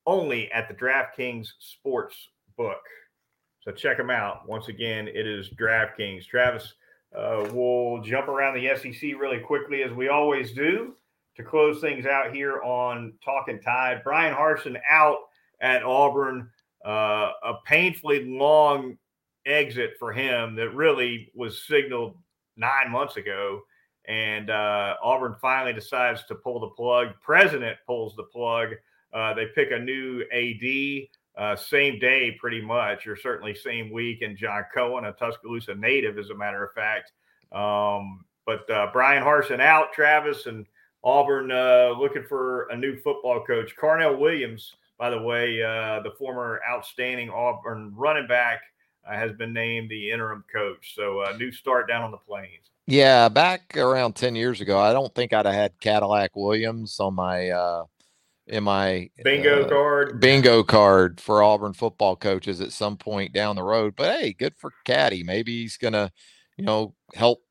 only 0.05 0.51
at 0.51 0.67
the 0.67 0.75
DraftKings 0.75 1.47
Sports 1.61 2.17
Book. 2.59 2.83
So 3.61 3.71
check 3.71 3.99
them 3.99 4.11
out. 4.11 4.49
Once 4.49 4.67
again, 4.67 5.07
it 5.07 5.29
is 5.29 5.51
DraftKings. 5.51 6.27
Travis, 6.27 6.75
uh, 7.17 7.49
we'll 7.53 8.03
jump 8.03 8.29
around 8.29 8.55
the 8.55 8.75
SEC 8.77 9.03
really 9.19 9.39
quickly 9.39 9.83
as 9.83 9.93
we 9.93 10.09
always 10.09 10.53
do 10.53 10.95
to 11.37 11.43
close 11.43 11.81
things 11.81 12.07
out 12.07 12.35
here 12.35 12.61
on 12.63 13.13
Talking 13.25 13.61
Tide. 13.61 14.03
Bryan 14.05 14.35
Harsin 14.35 14.79
out 14.89 15.19
at 15.61 15.83
Auburn. 15.83 16.49
Uh, 16.85 17.33
a 17.45 17.55
painfully 17.65 18.25
long 18.25 18.99
exit 19.47 19.93
for 19.99 20.13
him 20.13 20.57
that 20.57 20.75
really 20.75 21.31
was 21.35 21.67
signaled 21.67 22.17
nine 22.57 22.91
months 22.91 23.17
ago. 23.17 23.61
And 24.07 24.51
uh, 24.51 24.97
Auburn 25.03 25.37
finally 25.41 25.73
decides 25.73 26.25
to 26.25 26.35
pull 26.35 26.61
the 26.61 26.69
plug. 26.69 27.09
President 27.21 27.79
pulls 27.87 28.17
the 28.17 28.25
plug. 28.25 28.71
Uh, 29.13 29.35
they 29.35 29.47
pick 29.55 29.71
a 29.71 29.79
new 29.79 30.23
AD 30.33 31.09
uh, 31.37 31.57
same 31.57 31.99
day, 31.99 32.37
pretty 32.39 32.61
much, 32.61 33.07
or 33.07 33.17
certainly 33.17 33.55
same 33.55 33.91
week. 33.91 34.23
And 34.23 34.37
John 34.37 34.65
Cohen, 34.75 35.05
a 35.05 35.13
Tuscaloosa 35.13 35.75
native, 35.75 36.19
as 36.19 36.31
a 36.31 36.35
matter 36.35 36.65
of 36.65 36.73
fact. 36.73 37.13
Um, 37.53 38.25
but 38.45 38.69
uh, 38.71 38.89
Bryan 38.93 39.23
Harsin 39.23 39.61
out, 39.61 39.93
Travis, 39.93 40.47
and 40.47 40.67
Auburn 41.05 41.51
uh, 41.51 41.95
looking 41.99 42.25
for 42.25 42.65
a 42.69 42.77
new 42.77 42.97
football 42.97 43.45
coach. 43.45 43.75
Carnell 43.81 44.19
Williams, 44.19 44.75
by 44.99 45.11
the 45.11 45.21
way, 45.21 45.63
uh, 45.63 46.01
the 46.03 46.13
former 46.19 46.61
outstanding 46.69 47.31
Auburn 47.31 47.93
running 47.97 48.27
back 48.27 48.61
uh, 49.09 49.15
has 49.15 49.33
been 49.33 49.53
named 49.53 49.91
the 49.91 50.11
interim 50.11 50.45
coach. 50.53 50.95
So 50.95 51.23
a 51.23 51.37
new 51.37 51.51
start 51.51 51.89
down 51.89 52.03
on 52.03 52.11
the 52.11 52.19
plains. 52.19 52.71
Yeah, 52.87 53.29
back 53.29 53.77
around 53.77 54.15
10 54.15 54.35
years 54.35 54.61
ago, 54.61 54.79
I 54.79 54.93
don't 54.93 55.15
think 55.15 55.33
I'd 55.33 55.47
have 55.47 55.55
had 55.55 55.81
Cadillac 55.81 56.35
Williams 56.35 56.99
on 56.99 57.15
my 57.15 57.49
uh, 57.51 57.85
in 58.47 58.65
my 58.65 59.09
bingo 59.23 59.65
uh, 59.65 59.69
card 59.69 60.21
bingo 60.21 60.63
card 60.63 61.21
for 61.21 61.43
Auburn 61.43 61.73
football 61.73 62.17
coaches 62.17 62.61
at 62.61 62.73
some 62.73 62.97
point 62.97 63.33
down 63.33 63.57
the 63.57 63.63
road. 63.63 63.95
But 63.97 64.19
hey, 64.19 64.33
good 64.33 64.55
for 64.57 64.73
Caddy. 64.85 65.23
Maybe 65.23 65.63
he's 65.63 65.77
gonna, 65.77 66.13
you 66.57 66.65
know, 66.65 66.95
help 67.15 67.43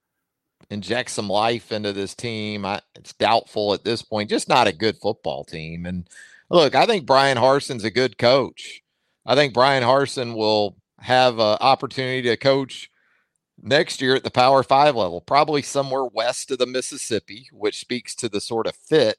inject 0.69 1.11
some 1.11 1.27
life 1.27 1.71
into 1.71 1.93
this 1.93 2.15
team. 2.15 2.65
I, 2.65 2.81
it's 2.95 3.13
doubtful 3.13 3.73
at 3.73 3.83
this 3.83 4.01
point. 4.01 4.29
Just 4.29 4.49
not 4.49 4.67
a 4.67 4.73
good 4.73 4.97
football 4.97 5.43
team. 5.43 5.85
And 5.85 6.07
look, 6.49 6.75
I 6.75 6.85
think 6.85 7.05
Bryan 7.05 7.37
Harsin's 7.37 7.83
a 7.83 7.91
good 7.91 8.17
coach. 8.17 8.81
I 9.25 9.35
think 9.35 9.53
Bryan 9.53 9.83
Harsin 9.83 10.35
will 10.35 10.77
have 10.99 11.39
an 11.39 11.57
opportunity 11.61 12.23
to 12.23 12.37
coach 12.37 12.89
next 13.61 14.01
year 14.01 14.15
at 14.15 14.23
the 14.23 14.31
Power 14.31 14.63
Five 14.63 14.95
level, 14.95 15.21
probably 15.21 15.61
somewhere 15.61 16.05
west 16.05 16.51
of 16.51 16.57
the 16.57 16.65
Mississippi, 16.65 17.47
which 17.51 17.79
speaks 17.79 18.15
to 18.15 18.29
the 18.29 18.41
sort 18.41 18.67
of 18.67 18.75
fit 18.75 19.17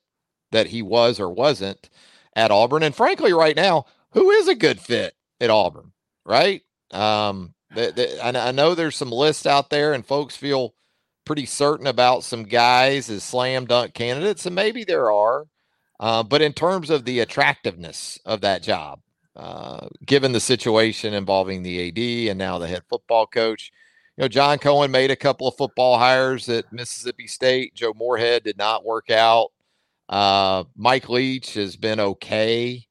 that 0.52 0.68
he 0.68 0.82
was 0.82 1.18
or 1.18 1.28
wasn't 1.28 1.90
at 2.34 2.50
Auburn. 2.50 2.82
And 2.82 2.94
frankly, 2.94 3.32
right 3.32 3.56
now, 3.56 3.86
who 4.12 4.30
is 4.30 4.48
a 4.48 4.54
good 4.54 4.80
fit 4.80 5.14
at 5.40 5.50
Auburn, 5.50 5.92
right? 6.24 6.62
Um, 6.90 7.54
I 7.74 8.52
know 8.52 8.74
there's 8.74 8.96
some 8.96 9.10
lists 9.10 9.46
out 9.46 9.70
there, 9.70 9.92
and 9.92 10.06
folks 10.06 10.36
feel 10.36 10.74
pretty 11.24 11.46
certain 11.46 11.86
about 11.86 12.24
some 12.24 12.44
guys 12.44 13.08
as 13.08 13.22
slam 13.24 13.66
dunk 13.66 13.94
candidates, 13.94 14.46
and 14.46 14.54
maybe 14.54 14.84
there 14.84 15.10
are. 15.10 15.46
Uh, 15.98 16.22
but 16.22 16.42
in 16.42 16.52
terms 16.52 16.90
of 16.90 17.04
the 17.04 17.20
attractiveness 17.20 18.18
of 18.24 18.40
that 18.40 18.62
job, 18.62 19.00
uh, 19.36 19.86
given 20.04 20.32
the 20.32 20.40
situation 20.40 21.14
involving 21.14 21.62
the 21.62 21.88
AD 21.88 22.30
and 22.30 22.38
now 22.38 22.58
the 22.58 22.68
head 22.68 22.82
football 22.90 23.26
coach, 23.26 23.70
you 24.16 24.22
know, 24.22 24.28
John 24.28 24.58
Cohen 24.58 24.90
made 24.90 25.10
a 25.10 25.16
couple 25.16 25.48
of 25.48 25.56
football 25.56 25.98
hires 25.98 26.48
at 26.48 26.70
Mississippi 26.72 27.26
State. 27.26 27.74
Joe 27.74 27.94
Moorhead 27.96 28.44
did 28.44 28.58
not 28.58 28.84
work 28.84 29.10
out. 29.10 29.52
Uh, 30.12 30.64
Mike 30.76 31.08
Leach 31.08 31.54
has 31.54 31.74
been 31.74 31.98
okay. 31.98 32.86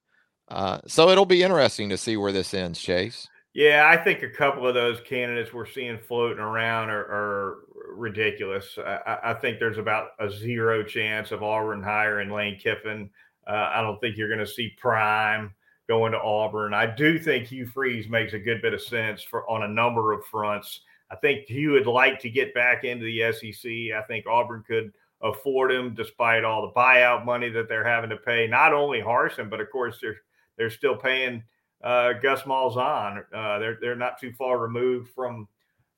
Uh, 0.47 0.79
so 0.87 1.09
it'll 1.09 1.23
be 1.23 1.43
interesting 1.43 1.87
to 1.89 1.97
see 1.97 2.17
where 2.17 2.31
this 2.31 2.51
ends, 2.55 2.81
Chase. 2.81 3.27
Yeah, 3.53 3.87
I 3.87 3.95
think 3.95 4.23
a 4.23 4.29
couple 4.29 4.67
of 4.67 4.73
those 4.73 4.99
candidates 5.01 5.53
we're 5.53 5.67
seeing 5.67 5.99
floating 5.99 6.39
around 6.39 6.89
are, 6.89 7.05
are 7.05 7.57
ridiculous. 7.93 8.75
I, 8.79 9.19
I, 9.23 9.33
think 9.35 9.59
there's 9.59 9.77
about 9.77 10.11
a 10.19 10.31
zero 10.31 10.83
chance 10.83 11.31
of 11.31 11.43
Auburn 11.43 11.83
hiring 11.83 12.31
Lane 12.31 12.57
Kiffin. 12.57 13.09
Uh, 13.45 13.69
I 13.71 13.81
don't 13.81 13.99
think 13.99 14.17
you're 14.17 14.29
going 14.29 14.39
to 14.39 14.47
see 14.47 14.73
Prime 14.79 15.53
going 15.87 16.13
to 16.13 16.19
Auburn. 16.19 16.73
I 16.73 16.87
do 16.87 17.19
think 17.19 17.47
Hugh 17.47 17.67
Freeze 17.67 18.09
makes 18.09 18.33
a 18.33 18.39
good 18.39 18.63
bit 18.63 18.73
of 18.73 18.81
sense 18.81 19.21
for 19.21 19.47
on 19.47 19.61
a 19.63 19.67
number 19.67 20.11
of 20.11 20.25
fronts. 20.25 20.81
I 21.11 21.17
think 21.17 21.45
he 21.45 21.67
would 21.67 21.87
like 21.87 22.19
to 22.21 22.31
get 22.31 22.55
back 22.55 22.83
into 22.83 23.05
the 23.05 23.31
SEC. 23.31 23.71
I 23.95 24.01
think 24.07 24.25
Auburn 24.25 24.63
could 24.65 24.91
afford 25.23 25.71
him 25.71 25.93
despite 25.93 26.43
all 26.43 26.61
the 26.61 26.79
buyout 26.79 27.25
money 27.25 27.49
that 27.49 27.69
they're 27.69 27.87
having 27.87 28.09
to 28.09 28.17
pay. 28.17 28.47
Not 28.47 28.73
only 28.73 28.99
Harsin, 28.99 29.49
but 29.49 29.61
of 29.61 29.69
course 29.71 29.97
they're 30.01 30.17
they're 30.57 30.69
still 30.69 30.95
paying 30.95 31.43
uh, 31.83 32.13
Gus 32.13 32.41
Malzahn. 32.43 33.23
Uh, 33.33 33.59
they're 33.59 33.77
they're 33.81 33.95
not 33.95 34.19
too 34.19 34.31
far 34.33 34.59
removed 34.59 35.09
from 35.13 35.47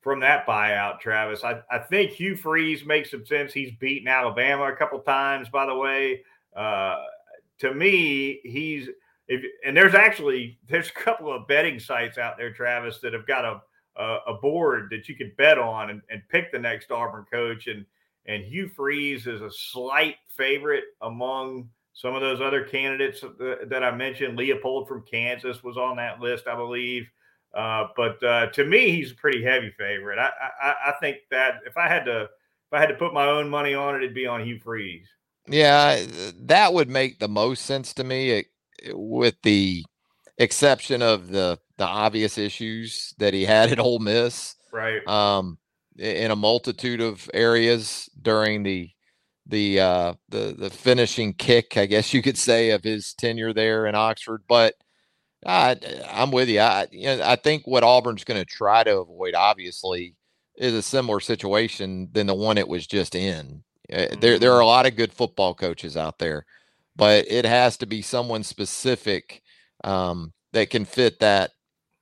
from 0.00 0.20
that 0.20 0.46
buyout, 0.46 1.00
Travis. 1.00 1.44
I, 1.44 1.60
I 1.70 1.78
think 1.78 2.10
Hugh 2.12 2.36
Freeze 2.36 2.84
makes 2.84 3.10
some 3.10 3.24
sense. 3.24 3.54
He's 3.54 3.72
beaten 3.72 4.06
Alabama 4.06 4.64
a 4.64 4.76
couple 4.76 4.98
times, 5.00 5.48
by 5.48 5.64
the 5.64 5.74
way. 5.74 6.22
Uh, 6.54 6.96
to 7.60 7.74
me, 7.74 8.40
he's 8.44 8.88
if 9.28 9.42
and 9.64 9.76
there's 9.76 9.94
actually 9.94 10.58
there's 10.68 10.90
a 10.90 10.92
couple 10.92 11.32
of 11.32 11.48
betting 11.48 11.78
sites 11.80 12.18
out 12.18 12.36
there, 12.36 12.52
Travis, 12.52 12.98
that 13.00 13.14
have 13.14 13.26
got 13.26 13.44
a 13.44 13.60
a, 13.96 14.18
a 14.28 14.34
board 14.34 14.88
that 14.90 15.08
you 15.08 15.14
can 15.14 15.32
bet 15.36 15.58
on 15.58 15.90
and, 15.90 16.02
and 16.10 16.22
pick 16.28 16.52
the 16.52 16.58
next 16.58 16.90
Auburn 16.90 17.24
coach. 17.30 17.66
And 17.66 17.84
and 18.26 18.44
Hugh 18.44 18.68
Freeze 18.68 19.26
is 19.26 19.40
a 19.40 19.50
slight 19.50 20.16
favorite 20.36 20.84
among 21.02 21.68
some 21.92 22.14
of 22.14 22.20
those 22.20 22.40
other 22.40 22.64
candidates 22.64 23.20
that 23.20 23.82
I 23.84 23.94
mentioned. 23.94 24.38
Leipold 24.38 24.88
from 24.88 25.04
Kansas 25.10 25.62
was 25.62 25.76
on 25.76 25.96
that 25.96 26.20
list, 26.20 26.46
I 26.46 26.56
believe. 26.56 27.06
Uh, 27.54 27.86
but 27.96 28.22
uh, 28.24 28.46
to 28.48 28.64
me, 28.64 28.90
he's 28.90 29.12
a 29.12 29.14
pretty 29.14 29.42
heavy 29.42 29.70
favorite. 29.78 30.18
I, 30.18 30.30
I, 30.60 30.74
I 30.86 30.92
think 31.00 31.18
that 31.30 31.60
if 31.66 31.76
I 31.76 31.88
had 31.88 32.04
to 32.06 32.22
if 32.22 32.72
I 32.72 32.80
had 32.80 32.88
to 32.88 32.94
put 32.94 33.14
my 33.14 33.26
own 33.26 33.48
money 33.48 33.74
on 33.74 33.94
it, 33.94 33.98
it'd 33.98 34.14
be 34.14 34.26
on 34.26 34.44
Hugh 34.44 34.58
Freeze. 34.58 35.06
Yeah, 35.46 36.04
that 36.40 36.72
would 36.72 36.88
make 36.88 37.18
the 37.18 37.28
most 37.28 37.64
sense 37.64 37.92
to 37.94 38.04
me, 38.04 38.44
with 38.92 39.36
the 39.42 39.84
exception 40.38 41.00
of 41.00 41.28
the 41.28 41.58
the 41.76 41.84
obvious 41.84 42.38
issues 42.38 43.14
that 43.18 43.34
he 43.34 43.44
had 43.44 43.70
at 43.70 43.78
Ole 43.78 44.00
Miss. 44.00 44.56
Right. 44.72 45.06
Um, 45.06 45.58
in 45.98 46.30
a 46.30 46.36
multitude 46.36 47.00
of 47.00 47.30
areas 47.32 48.08
during 48.20 48.62
the 48.62 48.90
the 49.46 49.80
uh, 49.80 50.14
the 50.28 50.54
the 50.58 50.70
finishing 50.70 51.34
kick, 51.34 51.76
I 51.76 51.86
guess 51.86 52.14
you 52.14 52.22
could 52.22 52.38
say, 52.38 52.70
of 52.70 52.82
his 52.82 53.14
tenure 53.14 53.52
there 53.52 53.86
in 53.86 53.94
Oxford. 53.94 54.42
But 54.48 54.74
I, 55.44 55.76
I'm 56.10 56.30
with 56.30 56.48
you. 56.48 56.60
I 56.60 56.86
you 56.90 57.06
know, 57.06 57.20
I 57.22 57.36
think 57.36 57.66
what 57.66 57.84
Auburn's 57.84 58.24
going 58.24 58.40
to 58.40 58.46
try 58.46 58.84
to 58.84 59.00
avoid, 59.00 59.34
obviously, 59.34 60.14
is 60.56 60.74
a 60.74 60.82
similar 60.82 61.20
situation 61.20 62.08
than 62.12 62.26
the 62.26 62.34
one 62.34 62.58
it 62.58 62.68
was 62.68 62.86
just 62.86 63.14
in. 63.14 63.62
Mm-hmm. 63.90 64.20
There 64.20 64.38
there 64.38 64.52
are 64.52 64.60
a 64.60 64.66
lot 64.66 64.86
of 64.86 64.96
good 64.96 65.12
football 65.12 65.54
coaches 65.54 65.96
out 65.96 66.18
there, 66.18 66.46
but 66.96 67.26
it 67.28 67.44
has 67.44 67.76
to 67.78 67.86
be 67.86 68.02
someone 68.02 68.42
specific 68.42 69.42
um, 69.82 70.32
that 70.52 70.70
can 70.70 70.84
fit 70.86 71.20
that 71.20 71.50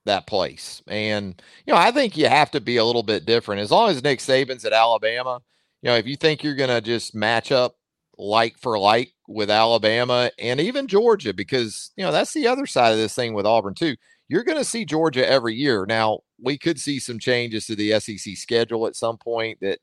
that 0.05 0.27
place. 0.27 0.83
And, 0.89 1.41
you 1.67 1.73
know, 1.73 1.79
I 1.79 1.91
think 1.91 2.17
you 2.17 2.29
have 2.29 2.51
to 2.53 2.61
be 2.61 2.77
a 2.77 2.85
little 2.85 3.03
bit 3.03 3.25
different. 3.25 3.61
As 3.61 3.71
long 3.71 3.91
as 3.91 4.03
Nick 4.03 4.19
Saban's 4.19 4.65
at 4.65 4.73
Alabama, 4.73 5.41
you 5.83 5.91
know, 5.91 5.97
if 5.97 6.07
you 6.07 6.17
think 6.17 6.43
you're 6.43 6.55
going 6.55 6.71
to 6.71 6.81
just 6.81 7.15
match 7.15 7.53
up 7.53 7.77
like 8.19 8.59
for 8.59 8.79
like 8.79 9.13
with 9.29 9.51
Alabama 9.51 10.31
and 10.39 10.61
even 10.61 10.87
Georgia, 10.87 11.33
because, 11.33 11.91
you 11.97 12.05
know, 12.05 12.13
that's 12.13 12.33
the 12.33 12.47
other 12.47 12.67
side 12.67 12.93
of 12.93 12.99
this 12.99 13.15
thing 13.15 13.35
with 13.35 13.47
Auburn, 13.47 13.75
too. 13.75 13.97
You're 14.29 14.45
going 14.45 14.59
to 14.59 14.65
see 14.65 14.85
Georgia 14.85 15.29
every 15.29 15.55
year. 15.55 15.85
Now, 15.87 16.21
we 16.41 16.57
could 16.57 16.81
see 16.81 16.99
some 16.99 17.19
changes 17.19 17.67
to 17.67 17.77
the 17.77 17.99
SEC 18.01 18.37
schedule 18.37 18.87
at 18.87 18.97
some 18.97 19.19
point 19.19 19.59
that 19.61 19.79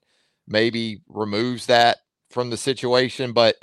maybe 0.47 1.01
removes 1.07 1.65
that 1.67 1.97
from 2.31 2.49
the 2.49 2.57
situation. 2.57 3.31
But, 3.31 3.55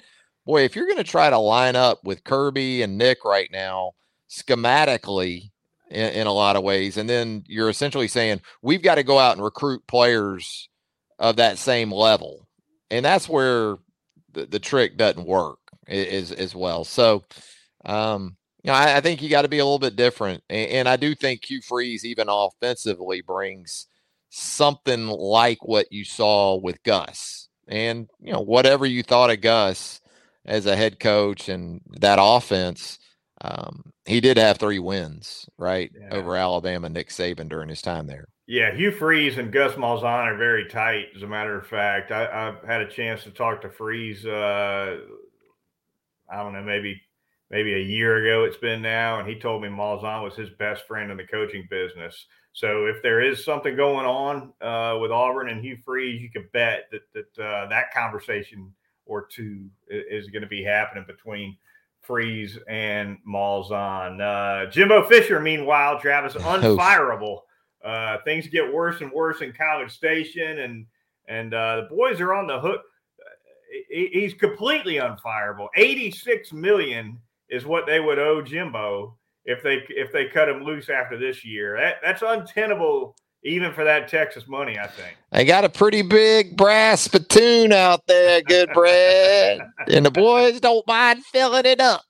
boy, 0.44 0.62
if 0.62 0.76
you're 0.76 0.86
going 0.86 0.96
to 0.98 1.04
try 1.04 1.28
to 1.28 1.38
line 1.38 1.76
up 1.76 2.04
with 2.04 2.24
Kirby 2.24 2.82
and 2.82 2.96
Nick 2.96 3.24
right 3.24 3.48
now, 3.50 3.92
schematically, 4.30 5.50
in, 5.90 6.10
in 6.12 6.26
a 6.26 6.32
lot 6.32 6.56
of 6.56 6.62
ways. 6.62 6.96
And 6.96 7.08
then 7.08 7.44
you're 7.46 7.70
essentially 7.70 8.08
saying 8.08 8.40
we've 8.62 8.82
got 8.82 8.96
to 8.96 9.02
go 9.02 9.18
out 9.18 9.36
and 9.36 9.44
recruit 9.44 9.86
players 9.86 10.68
of 11.18 11.36
that 11.36 11.58
same 11.58 11.92
level. 11.92 12.46
And 12.90 13.04
that's 13.04 13.28
where 13.28 13.76
the, 14.32 14.46
the 14.46 14.60
trick 14.60 14.96
doesn't 14.96 15.26
work 15.26 15.58
as 15.88 16.32
as 16.32 16.54
well. 16.54 16.84
So 16.84 17.24
um, 17.84 18.36
you 18.66 18.72
know, 18.72 18.78
I, 18.78 18.96
I 18.96 19.00
think 19.00 19.22
you 19.22 19.30
got 19.30 19.42
to 19.42 19.48
be 19.48 19.60
a 19.60 19.64
little 19.64 19.78
bit 19.78 19.94
different. 19.94 20.42
And, 20.50 20.70
and 20.70 20.88
I 20.88 20.96
do 20.96 21.14
think 21.14 21.44
Hugh 21.44 21.62
Freeze, 21.62 22.04
even 22.04 22.26
offensively, 22.28 23.22
brings 23.22 23.86
something 24.28 25.06
like 25.06 25.64
what 25.64 25.92
you 25.92 26.04
saw 26.04 26.56
with 26.56 26.82
Gus. 26.82 27.48
And, 27.68 28.08
you 28.20 28.32
know, 28.32 28.40
whatever 28.40 28.84
you 28.84 29.04
thought 29.04 29.30
of 29.30 29.40
Gus 29.40 30.00
as 30.44 30.66
a 30.66 30.74
head 30.74 30.98
coach 30.98 31.48
and 31.48 31.80
that 32.00 32.18
offense, 32.20 32.98
um, 33.42 33.92
he 34.06 34.20
did 34.20 34.38
have 34.38 34.58
three 34.58 34.78
wins, 34.78 35.48
right, 35.58 35.90
yeah. 35.98 36.08
over 36.10 36.36
Alabama, 36.36 36.88
Nick 36.88 37.08
Saban 37.10 37.48
during 37.48 37.68
his 37.68 37.82
time 37.82 38.06
there. 38.06 38.28
Yeah, 38.46 38.74
Hugh 38.74 38.92
Freeze 38.92 39.38
and 39.38 39.52
Gus 39.52 39.74
Malzahn 39.74 40.04
are 40.04 40.36
very 40.36 40.68
tight. 40.68 41.06
As 41.16 41.22
a 41.22 41.26
matter 41.26 41.58
of 41.58 41.66
fact, 41.66 42.12
I, 42.12 42.26
have 42.26 42.64
had 42.64 42.80
a 42.80 42.88
chance 42.88 43.24
to 43.24 43.30
talk 43.30 43.60
to 43.62 43.70
Freeze. 43.70 44.24
Uh, 44.24 44.98
I 46.30 46.36
don't 46.36 46.52
know, 46.52 46.62
maybe 46.62 47.00
maybe 47.50 47.74
a 47.74 47.78
year 47.78 48.24
ago 48.24 48.44
it's 48.44 48.56
been 48.56 48.82
now, 48.82 49.18
and 49.18 49.28
he 49.28 49.38
told 49.38 49.62
me 49.62 49.68
Malzahn 49.68 50.22
was 50.22 50.34
his 50.34 50.50
best 50.50 50.86
friend 50.86 51.10
in 51.10 51.16
the 51.16 51.26
coaching 51.26 51.66
business. 51.68 52.26
So 52.52 52.86
if 52.86 53.02
there 53.02 53.20
is 53.20 53.44
something 53.44 53.76
going 53.76 54.06
on 54.06 54.52
uh, 54.60 54.98
with 55.00 55.10
Auburn 55.10 55.50
and 55.50 55.62
Hugh 55.62 55.78
Freeze, 55.84 56.22
you 56.22 56.30
can 56.30 56.48
bet 56.52 56.84
that 56.92 57.02
that 57.14 57.44
uh, 57.44 57.68
that 57.68 57.92
conversation 57.92 58.72
or 59.06 59.26
two 59.26 59.68
is 59.88 60.28
going 60.28 60.42
to 60.42 60.48
be 60.48 60.62
happening 60.62 61.04
between 61.06 61.56
Freeze 62.06 62.58
and 62.68 63.18
Malzahn. 63.28 64.20
Uh, 64.20 64.70
Jimbo 64.70 65.04
Fisher, 65.08 65.40
meanwhile, 65.40 65.98
Travis, 65.98 66.34
unfireable. 66.34 67.40
Uh, 67.84 68.18
things 68.24 68.46
get 68.48 68.72
worse 68.72 69.00
and 69.00 69.12
worse 69.12 69.42
in 69.42 69.52
College 69.52 69.92
Station, 69.92 70.60
and 70.60 70.86
and 71.28 71.54
uh, 71.54 71.76
the 71.82 71.94
boys 71.94 72.20
are 72.20 72.34
on 72.34 72.46
the 72.46 72.58
hook. 72.58 72.80
He, 73.90 74.08
he's 74.12 74.34
completely 74.34 74.94
unfireable. 74.94 75.68
Eighty-six 75.76 76.52
million 76.52 77.18
is 77.48 77.66
what 77.66 77.86
they 77.86 78.00
would 78.00 78.18
owe 78.18 78.42
Jimbo 78.42 79.16
if 79.44 79.62
they 79.62 79.84
if 79.88 80.12
they 80.12 80.26
cut 80.26 80.48
him 80.48 80.64
loose 80.64 80.88
after 80.88 81.16
this 81.18 81.44
year. 81.44 81.76
That 81.76 81.96
that's 82.02 82.22
untenable 82.22 83.16
even 83.44 83.72
for 83.72 83.84
that 83.84 84.08
Texas 84.08 84.46
money, 84.48 84.78
I 84.78 84.86
think. 84.86 85.16
They 85.32 85.44
got 85.44 85.64
a 85.64 85.68
pretty 85.68 86.02
big 86.02 86.56
brass 86.56 87.02
spittoon 87.02 87.72
out 87.72 88.06
there, 88.06 88.42
Goodbread. 88.42 89.60
and 89.88 90.04
the 90.04 90.10
boys 90.10 90.60
don't 90.60 90.86
mind 90.86 91.24
filling 91.24 91.66
it 91.66 91.80
up. 91.80 92.02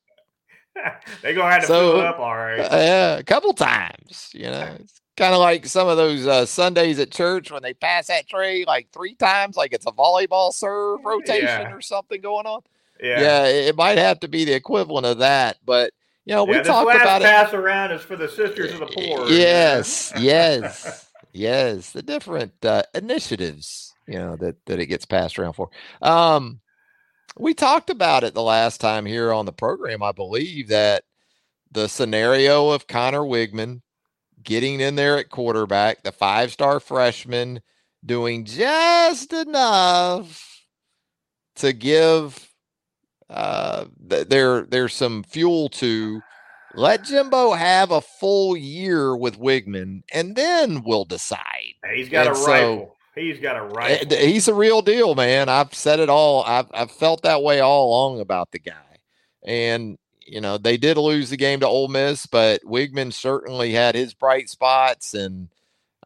They're 1.22 1.34
gonna 1.34 1.52
have 1.52 1.62
to 1.62 1.66
so, 1.66 1.92
fill 1.92 2.00
it 2.00 2.06
up 2.06 2.18
all 2.18 2.36
right. 2.36 2.60
Uh, 2.60 2.76
yeah, 2.76 3.18
a 3.18 3.24
couple 3.24 3.52
times. 3.52 4.30
You 4.32 4.44
know, 4.44 4.76
it's 4.78 5.00
kind 5.16 5.34
of 5.34 5.40
like 5.40 5.66
some 5.66 5.88
of 5.88 5.96
those 5.96 6.26
uh, 6.26 6.46
Sundays 6.46 6.98
at 6.98 7.10
church 7.10 7.50
when 7.50 7.62
they 7.62 7.74
pass 7.74 8.08
that 8.08 8.28
tray 8.28 8.64
like 8.66 8.88
three 8.92 9.14
times, 9.14 9.56
like 9.56 9.72
it's 9.72 9.86
a 9.86 9.92
volleyball 9.92 10.52
serve 10.52 11.04
rotation 11.04 11.44
yeah. 11.44 11.72
or 11.72 11.80
something 11.80 12.20
going 12.20 12.46
on. 12.46 12.60
Yeah. 13.00 13.20
yeah. 13.20 13.46
it 13.46 13.76
might 13.76 13.98
have 13.98 14.20
to 14.20 14.28
be 14.28 14.44
the 14.44 14.54
equivalent 14.54 15.06
of 15.06 15.18
that. 15.18 15.58
But 15.64 15.92
you 16.26 16.34
know, 16.34 16.44
we 16.44 16.56
yeah, 16.56 16.62
talked 16.64 16.90
about 16.90 17.22
pass 17.22 17.52
it. 17.52 17.56
around 17.56 17.92
is 17.92 18.02
for 18.02 18.16
the 18.16 18.28
sisters 18.28 18.72
of 18.72 18.80
the 18.80 18.86
poor. 18.86 19.28
Yes, 19.28 20.12
yes, 20.18 21.05
yes. 21.36 21.90
The 21.90 22.02
different 22.02 22.64
uh, 22.64 22.82
initiatives, 22.94 23.94
you 24.06 24.18
know, 24.18 24.36
that 24.36 24.56
that 24.66 24.80
it 24.80 24.86
gets 24.86 25.06
passed 25.06 25.38
around 25.38 25.54
for. 25.54 25.70
Um, 26.02 26.60
we 27.38 27.54
talked 27.54 27.90
about 27.90 28.24
it 28.24 28.34
the 28.34 28.42
last 28.42 28.80
time 28.80 29.04
here 29.04 29.32
on 29.32 29.46
the 29.46 29.52
program. 29.52 30.02
I 30.02 30.12
believe 30.12 30.68
that 30.68 31.04
the 31.70 31.88
scenario 31.88 32.70
of 32.70 32.86
Conner 32.86 33.20
Weigman 33.20 33.82
getting 34.42 34.80
in 34.80 34.94
there 34.94 35.18
at 35.18 35.28
quarterback, 35.28 36.02
the 36.02 36.12
five-star 36.12 36.80
freshman 36.80 37.60
doing 38.04 38.44
just 38.44 39.32
enough 39.32 40.64
to 41.56 41.72
give 41.72 42.48
uh, 43.28 43.86
th- 44.08 44.28
there 44.28 44.62
there's 44.62 44.94
some 44.94 45.24
fuel 45.24 45.68
to 45.68 46.20
let 46.76 47.04
Jimbo 47.04 47.52
have 47.52 47.90
a 47.90 48.00
full 48.00 48.56
year 48.56 49.16
with 49.16 49.38
Weigman, 49.38 50.02
and 50.12 50.36
then 50.36 50.82
we'll 50.82 51.04
decide. 51.04 51.74
He's 51.94 52.08
got 52.08 52.26
and 52.26 52.36
a 52.36 52.38
so, 52.38 52.46
rifle. 52.46 52.96
He's 53.14 53.40
got 53.40 53.56
a 53.56 53.60
eh, 53.60 53.72
rifle. 53.72 54.16
He's 54.18 54.48
a 54.48 54.54
real 54.54 54.82
deal, 54.82 55.14
man. 55.14 55.48
I've 55.48 55.74
said 55.74 56.00
it 56.00 56.10
all. 56.10 56.44
I've 56.44 56.66
I've 56.72 56.90
felt 56.90 57.22
that 57.22 57.42
way 57.42 57.60
all 57.60 57.88
along 57.88 58.20
about 58.20 58.52
the 58.52 58.58
guy, 58.58 58.98
and 59.44 59.98
you 60.20 60.40
know 60.40 60.58
they 60.58 60.76
did 60.76 60.98
lose 60.98 61.30
the 61.30 61.36
game 61.36 61.60
to 61.60 61.66
Ole 61.66 61.88
Miss, 61.88 62.26
but 62.26 62.62
Weigman 62.62 63.12
certainly 63.12 63.72
had 63.72 63.94
his 63.94 64.12
bright 64.14 64.50
spots, 64.50 65.14
and 65.14 65.48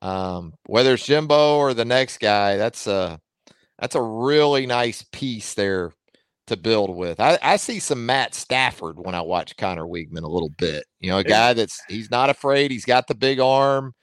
um, 0.03 0.55
whether 0.67 0.95
it's 0.95 1.07
Jimbo 1.07 1.57
or 1.57 1.75
the 1.75 1.85
next 1.85 2.19
guy, 2.19 2.57
that's 2.57 2.87
a 2.87 3.21
that's 3.79 3.97
a 3.97 4.03
really 4.03 4.67
nice 4.67 5.05
piece 5.11 5.55
there 5.55 5.93
to 6.51 6.57
build 6.57 6.95
with. 6.95 7.21
I, 7.21 7.39
I 7.43 7.57
see 7.57 7.79
some 7.79 8.05
Matt 8.05 8.35
Stafford 8.35 8.99
when 8.99 9.15
I 9.15 9.21
watch 9.21 9.57
Conner 9.57 9.87
Weigman 9.87 10.25
a 10.25 10.29
little 10.29 10.51
bit. 10.59 10.85
You 10.99 11.11
know, 11.11 11.19
a 11.19 11.25
guy 11.25 11.53
that's 11.55 11.81
he's 11.89 12.11
not 12.11 12.29
afraid. 12.29 12.73
He's 12.73 12.85
got 12.85 13.07
the 13.07 13.15
big 13.15 13.39
arm. 13.39 13.95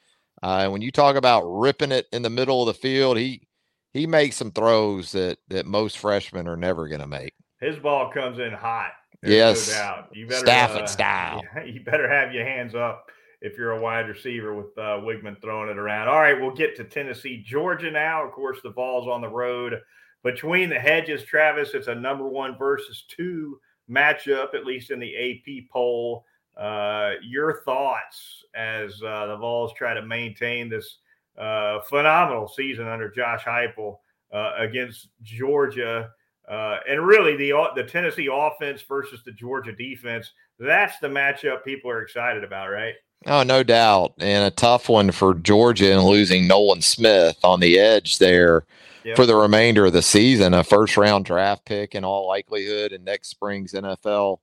Uh, 0.42 0.60
and 0.64 0.72
when 0.72 0.82
you 0.82 0.92
talk 0.92 1.16
about 1.16 1.44
ripping 1.44 1.92
it 1.92 2.06
in 2.14 2.22
the 2.22 2.30
middle 2.30 2.62
of 2.62 2.68
the 2.68 2.80
field, 2.80 3.18
he 3.18 3.48
he 3.94 4.08
makes 4.08 4.38
some 4.38 4.52
throws 4.52 5.12
that 5.12 5.40
that 5.50 5.66
most 5.66 5.98
freshmen 5.98 6.48
are 6.48 6.56
never 6.56 6.88
going 6.88 7.02
to 7.02 7.08
make. 7.08 7.34
His 7.60 7.78
ball 7.78 8.12
comes 8.12 8.40
in 8.40 8.54
hot. 8.54 8.92
Yes, 9.22 9.68
no 9.70 9.74
doubt. 9.74 10.10
You 10.14 10.28
better 10.28 10.46
Stafford 10.46 10.84
uh, 10.84 10.88
style. 10.88 11.42
You 11.66 11.84
better 11.84 12.10
have 12.10 12.34
your 12.34 12.46
hands 12.46 12.76
up 12.76 13.08
if 13.42 13.58
you're 13.58 13.72
a 13.72 13.82
wide 13.82 14.08
receiver 14.08 14.56
with 14.56 14.78
uh, 14.78 15.02
Weigman 15.02 15.42
throwing 15.42 15.70
it 15.70 15.78
around. 15.78 16.08
All 16.08 16.20
right, 16.20 16.40
we'll 16.40 16.56
get 16.56 16.78
to 16.78 16.86
Tennessee, 16.86 17.44
Georgia 17.46 17.92
now. 17.92 18.26
Of 18.26 18.32
course, 18.32 18.60
the 18.64 18.70
ball's 18.70 19.08
on 19.08 19.22
the 19.22 19.30
road 19.30 19.82
between 20.24 20.70
the 20.70 20.80
hedges, 20.80 21.24
Travis, 21.24 21.74
it's 21.74 21.88
a 21.88 21.96
number 21.96 22.28
one 22.28 22.58
versus 22.58 23.06
two 23.08 23.60
matchup, 23.90 24.54
at 24.54 24.66
least 24.66 24.92
in 24.92 25.00
the 25.00 25.16
AP 25.16 25.70
poll. 25.72 26.26
Uh, 26.58 27.12
your 27.22 27.62
thoughts 27.64 28.44
as 28.56 29.02
uh, 29.04 29.28
the 29.28 29.38
Vols 29.38 29.74
try 29.74 29.94
to 29.94 30.02
maintain 30.02 30.70
this 30.70 30.98
uh, 31.38 31.80
phenomenal 31.82 32.48
season 32.48 32.88
under 32.88 33.12
Josh 33.12 33.44
Heupel 33.44 33.98
uh, 34.34 34.54
against 34.58 35.10
Georgia, 35.22 36.10
uh, 36.50 36.78
and 36.90 37.06
really 37.06 37.36
the 37.36 37.54
the 37.76 37.84
Tennessee 37.84 38.30
offense 38.32 38.82
versus 38.82 39.22
the 39.24 39.32
Georgia 39.32 39.72
defense. 39.72 40.32
That's 40.60 40.98
the 41.00 41.08
matchup 41.08 41.64
people 41.64 41.92
are 41.92 42.02
excited 42.02 42.44
about, 42.44 42.70
right? 42.70 42.96
Oh, 43.26 43.44
no 43.44 43.64
doubt, 43.64 44.14
and 44.20 44.46
a 44.46 44.52
tough 44.52 44.88
one 44.90 45.12
for 45.12 45.34
Georgia 45.34 45.92
and 45.92 46.04
losing 46.04 46.48
Nolan 46.48 46.82
Smith 46.82 47.38
on 47.44 47.60
the 47.60 47.80
edge 47.80 48.20
there 48.20 48.66
yep. 49.04 49.16
for 49.16 49.26
the 49.26 49.36
remainder 49.36 49.86
of 49.86 49.94
the 49.94 50.02
season. 50.02 50.54
A 50.54 50.64
first 50.64 50.98
round 50.98 51.26
draft 51.26 51.66
pick 51.66 51.96
in 51.96 52.04
all 52.04 52.28
likelihood 52.28 52.92
in 52.92 53.04
next 53.04 53.30
spring's 53.30 53.74
NFL 53.74 54.40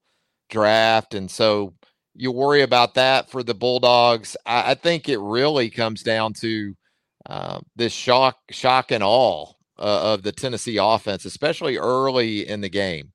draft. 0.49 1.13
And 1.13 1.31
so 1.31 1.73
you 2.13 2.31
worry 2.31 2.61
about 2.61 2.95
that 2.95 3.29
for 3.29 3.43
the 3.43 3.53
Bulldogs. 3.53 4.35
I, 4.45 4.71
I 4.71 4.73
think 4.73 5.07
it 5.07 5.19
really 5.19 5.69
comes 5.69 6.03
down 6.03 6.33
to 6.33 6.75
uh, 7.25 7.59
this 7.75 7.93
shock, 7.93 8.37
shock 8.51 8.91
and 8.91 9.03
awe 9.03 9.51
uh, 9.77 10.13
of 10.13 10.23
the 10.23 10.31
Tennessee 10.31 10.77
offense, 10.77 11.25
especially 11.25 11.77
early 11.77 12.47
in 12.47 12.61
the 12.61 12.69
game. 12.69 13.11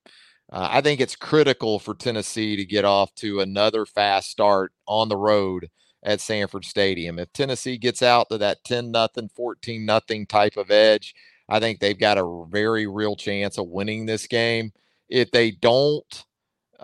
Uh, 0.51 0.67
I 0.69 0.81
think 0.81 0.99
it's 0.99 1.15
critical 1.15 1.79
for 1.79 1.93
Tennessee 1.95 2.55
to 2.57 2.65
get 2.65 2.83
off 2.83 3.13
to 3.15 3.39
another 3.39 3.85
fast 3.85 4.29
start 4.29 4.73
on 4.87 5.07
the 5.07 5.17
road 5.17 5.69
at 6.03 6.19
Sanford 6.19 6.65
Stadium. 6.65 7.19
If 7.19 7.31
Tennessee 7.31 7.77
gets 7.77 8.01
out 8.01 8.29
to 8.29 8.37
that 8.39 8.63
10 8.65 8.91
nothing, 8.91 9.29
14 9.29 9.85
nothing 9.85 10.25
type 10.25 10.57
of 10.57 10.71
edge, 10.71 11.15
I 11.47 11.59
think 11.59 11.79
they've 11.79 11.97
got 11.97 12.17
a 12.17 12.45
very 12.49 12.87
real 12.87 13.15
chance 13.15 13.57
of 13.57 13.67
winning 13.67 14.05
this 14.05 14.27
game. 14.27 14.71
If 15.09 15.31
they 15.31 15.51
don't, 15.51 16.25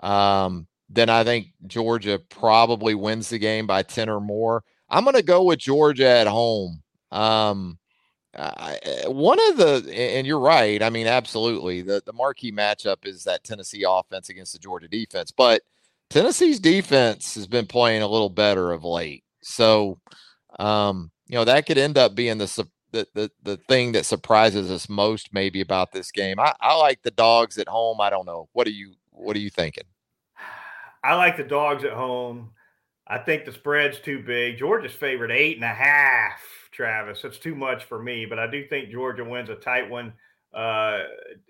um, 0.02 0.66
then 0.88 1.10
I 1.10 1.24
think 1.24 1.48
Georgia 1.66 2.18
probably 2.30 2.94
wins 2.94 3.28
the 3.28 3.38
game 3.38 3.66
by 3.66 3.82
10 3.82 4.08
or 4.08 4.20
more. 4.20 4.64
I'm 4.88 5.04
going 5.04 5.16
to 5.16 5.22
go 5.22 5.44
with 5.44 5.58
Georgia 5.58 6.08
at 6.08 6.26
home. 6.26 6.82
Um, 7.10 7.78
I, 8.38 9.08
one 9.08 9.38
of 9.50 9.56
the, 9.56 9.92
and 9.92 10.26
you're 10.26 10.38
right. 10.38 10.82
I 10.82 10.90
mean, 10.90 11.06
absolutely. 11.06 11.82
The, 11.82 12.02
the 12.04 12.12
marquee 12.12 12.52
matchup 12.52 13.04
is 13.04 13.24
that 13.24 13.42
Tennessee 13.42 13.84
offense 13.86 14.28
against 14.28 14.52
the 14.52 14.58
Georgia 14.58 14.88
defense, 14.88 15.30
but 15.30 15.62
Tennessee's 16.08 16.60
defense 16.60 17.34
has 17.34 17.46
been 17.46 17.66
playing 17.66 18.02
a 18.02 18.08
little 18.08 18.30
better 18.30 18.72
of 18.72 18.84
late. 18.84 19.24
So, 19.42 19.98
um, 20.58 21.10
you 21.26 21.36
know, 21.36 21.44
that 21.44 21.66
could 21.66 21.78
end 21.78 21.98
up 21.98 22.14
being 22.14 22.38
the 22.38 22.68
the, 22.92 23.06
the 23.14 23.30
the 23.42 23.56
thing 23.56 23.92
that 23.92 24.06
surprises 24.06 24.70
us 24.70 24.88
most 24.88 25.32
maybe 25.32 25.60
about 25.60 25.92
this 25.92 26.10
game. 26.10 26.40
I, 26.40 26.54
I 26.60 26.74
like 26.76 27.02
the 27.02 27.10
dogs 27.10 27.58
at 27.58 27.68
home. 27.68 28.00
I 28.00 28.10
don't 28.10 28.26
know. 28.26 28.48
What 28.52 28.66
are 28.66 28.70
you 28.70 28.94
what 29.10 29.36
are 29.36 29.40
you 29.40 29.50
thinking? 29.50 29.84
I 31.04 31.14
like 31.14 31.36
the 31.36 31.44
dogs 31.44 31.84
at 31.84 31.92
home. 31.92 32.50
I 33.06 33.18
think 33.18 33.44
the 33.44 33.52
spread's 33.52 34.00
too 34.00 34.22
big. 34.22 34.58
Georgia's 34.58 34.92
favorite 34.92 35.30
eight 35.30 35.56
and 35.56 35.64
a 35.64 35.68
half, 35.68 36.40
Travis. 36.78 37.22
That's 37.22 37.38
too 37.38 37.56
much 37.56 37.86
for 37.86 38.00
me, 38.00 38.24
but 38.24 38.38
I 38.38 38.46
do 38.46 38.64
think 38.64 38.88
Georgia 38.88 39.24
wins 39.24 39.50
a 39.50 39.56
tight 39.56 39.90
one. 39.90 40.12
Uh, 40.54 41.00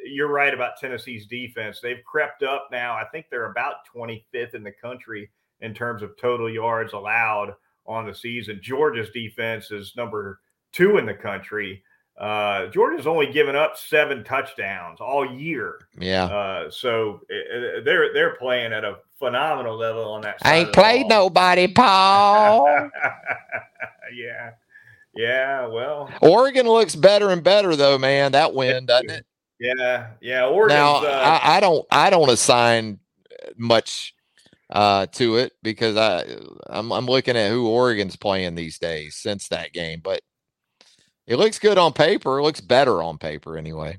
you're 0.02 0.32
right 0.32 0.54
about 0.54 0.78
Tennessee's 0.80 1.26
defense. 1.26 1.80
They've 1.82 2.02
crept 2.02 2.42
up 2.42 2.68
now. 2.72 2.94
I 2.94 3.04
think 3.12 3.26
they're 3.30 3.50
about 3.50 3.74
25th 3.94 4.54
in 4.54 4.62
the 4.62 4.72
country 4.72 5.28
in 5.60 5.74
terms 5.74 6.02
of 6.02 6.16
total 6.16 6.48
yards 6.48 6.94
allowed 6.94 7.54
on 7.84 8.06
the 8.06 8.14
season. 8.14 8.58
Georgia's 8.62 9.10
defense 9.10 9.70
is 9.70 9.92
number 9.98 10.40
two 10.72 10.96
in 10.96 11.04
the 11.04 11.12
country. 11.12 11.82
Uh, 12.18 12.68
Georgia's 12.68 13.06
only 13.06 13.30
given 13.30 13.54
up 13.54 13.76
seven 13.76 14.24
touchdowns 14.24 14.98
all 14.98 15.30
year. 15.30 15.78
Yeah. 16.00 16.24
Uh, 16.24 16.70
so 16.70 17.20
it, 17.28 17.84
they're 17.84 18.14
they're 18.14 18.34
playing 18.36 18.72
at 18.72 18.82
a 18.82 18.96
phenomenal 19.18 19.76
level 19.76 20.10
on 20.10 20.22
that. 20.22 20.38
I 20.40 20.56
ain't 20.56 20.72
played 20.72 21.06
nobody, 21.06 21.68
Paul. 21.68 22.66
yeah. 24.16 24.52
Yeah. 25.18 25.66
Well, 25.66 26.08
Oregon 26.22 26.68
looks 26.68 26.94
better 26.94 27.30
and 27.30 27.42
better 27.42 27.74
though, 27.74 27.98
man. 27.98 28.32
That 28.32 28.54
win, 28.54 28.86
doesn't 28.86 29.10
it? 29.10 29.26
Yeah. 29.58 30.10
Yeah. 30.20 30.46
Oregon. 30.46 30.76
Now, 30.76 30.98
uh, 30.98 31.40
I, 31.42 31.56
I 31.56 31.60
don't. 31.60 31.84
I 31.90 32.08
don't 32.08 32.30
assign 32.30 33.00
much 33.56 34.14
uh, 34.70 35.06
to 35.06 35.38
it 35.38 35.54
because 35.60 35.96
I 35.96 36.24
I'm, 36.68 36.92
I'm 36.92 37.06
looking 37.06 37.36
at 37.36 37.50
who 37.50 37.66
Oregon's 37.66 38.14
playing 38.14 38.54
these 38.54 38.78
days 38.78 39.16
since 39.16 39.48
that 39.48 39.72
game, 39.72 40.00
but 40.04 40.20
it 41.26 41.34
looks 41.34 41.58
good 41.58 41.78
on 41.78 41.92
paper. 41.94 42.38
It 42.38 42.42
looks 42.44 42.60
better 42.60 43.02
on 43.02 43.18
paper 43.18 43.58
anyway. 43.58 43.98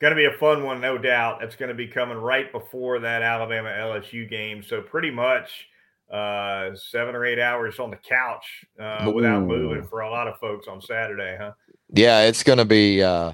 Going 0.00 0.12
to 0.12 0.16
be 0.16 0.26
a 0.26 0.38
fun 0.38 0.62
one, 0.62 0.80
no 0.80 0.98
doubt. 0.98 1.42
It's 1.42 1.56
going 1.56 1.70
to 1.70 1.74
be 1.74 1.88
coming 1.88 2.16
right 2.16 2.52
before 2.52 3.00
that 3.00 3.22
Alabama 3.22 3.70
LSU 3.70 4.30
game. 4.30 4.62
So 4.62 4.82
pretty 4.82 5.10
much 5.10 5.66
uh, 6.14 6.76
seven 6.76 7.14
or 7.14 7.24
eight 7.24 7.40
hours 7.40 7.78
on 7.78 7.90
the 7.90 7.96
couch 7.96 8.64
uh, 8.80 9.10
without 9.12 9.42
moving 9.42 9.82
for 9.82 10.00
a 10.00 10.10
lot 10.10 10.28
of 10.28 10.38
folks 10.38 10.68
on 10.68 10.80
Saturday, 10.80 11.36
huh? 11.38 11.52
Yeah, 11.92 12.22
it's 12.22 12.42
going 12.42 12.58
to 12.58 12.64
be. 12.64 13.02
Uh, 13.02 13.32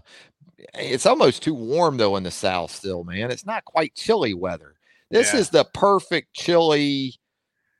it's 0.75 1.07
almost 1.07 1.43
too 1.43 1.55
warm 1.55 1.97
though 1.97 2.17
in 2.17 2.23
the 2.23 2.31
South 2.31 2.71
still, 2.71 3.04
man. 3.04 3.31
It's 3.31 3.46
not 3.46 3.65
quite 3.65 3.94
chilly 3.94 4.35
weather. 4.35 4.75
This 5.11 5.35
yeah. 5.35 5.40
is 5.40 5.50
the 5.50 5.65
perfect 5.75 6.33
chilly 6.33 7.15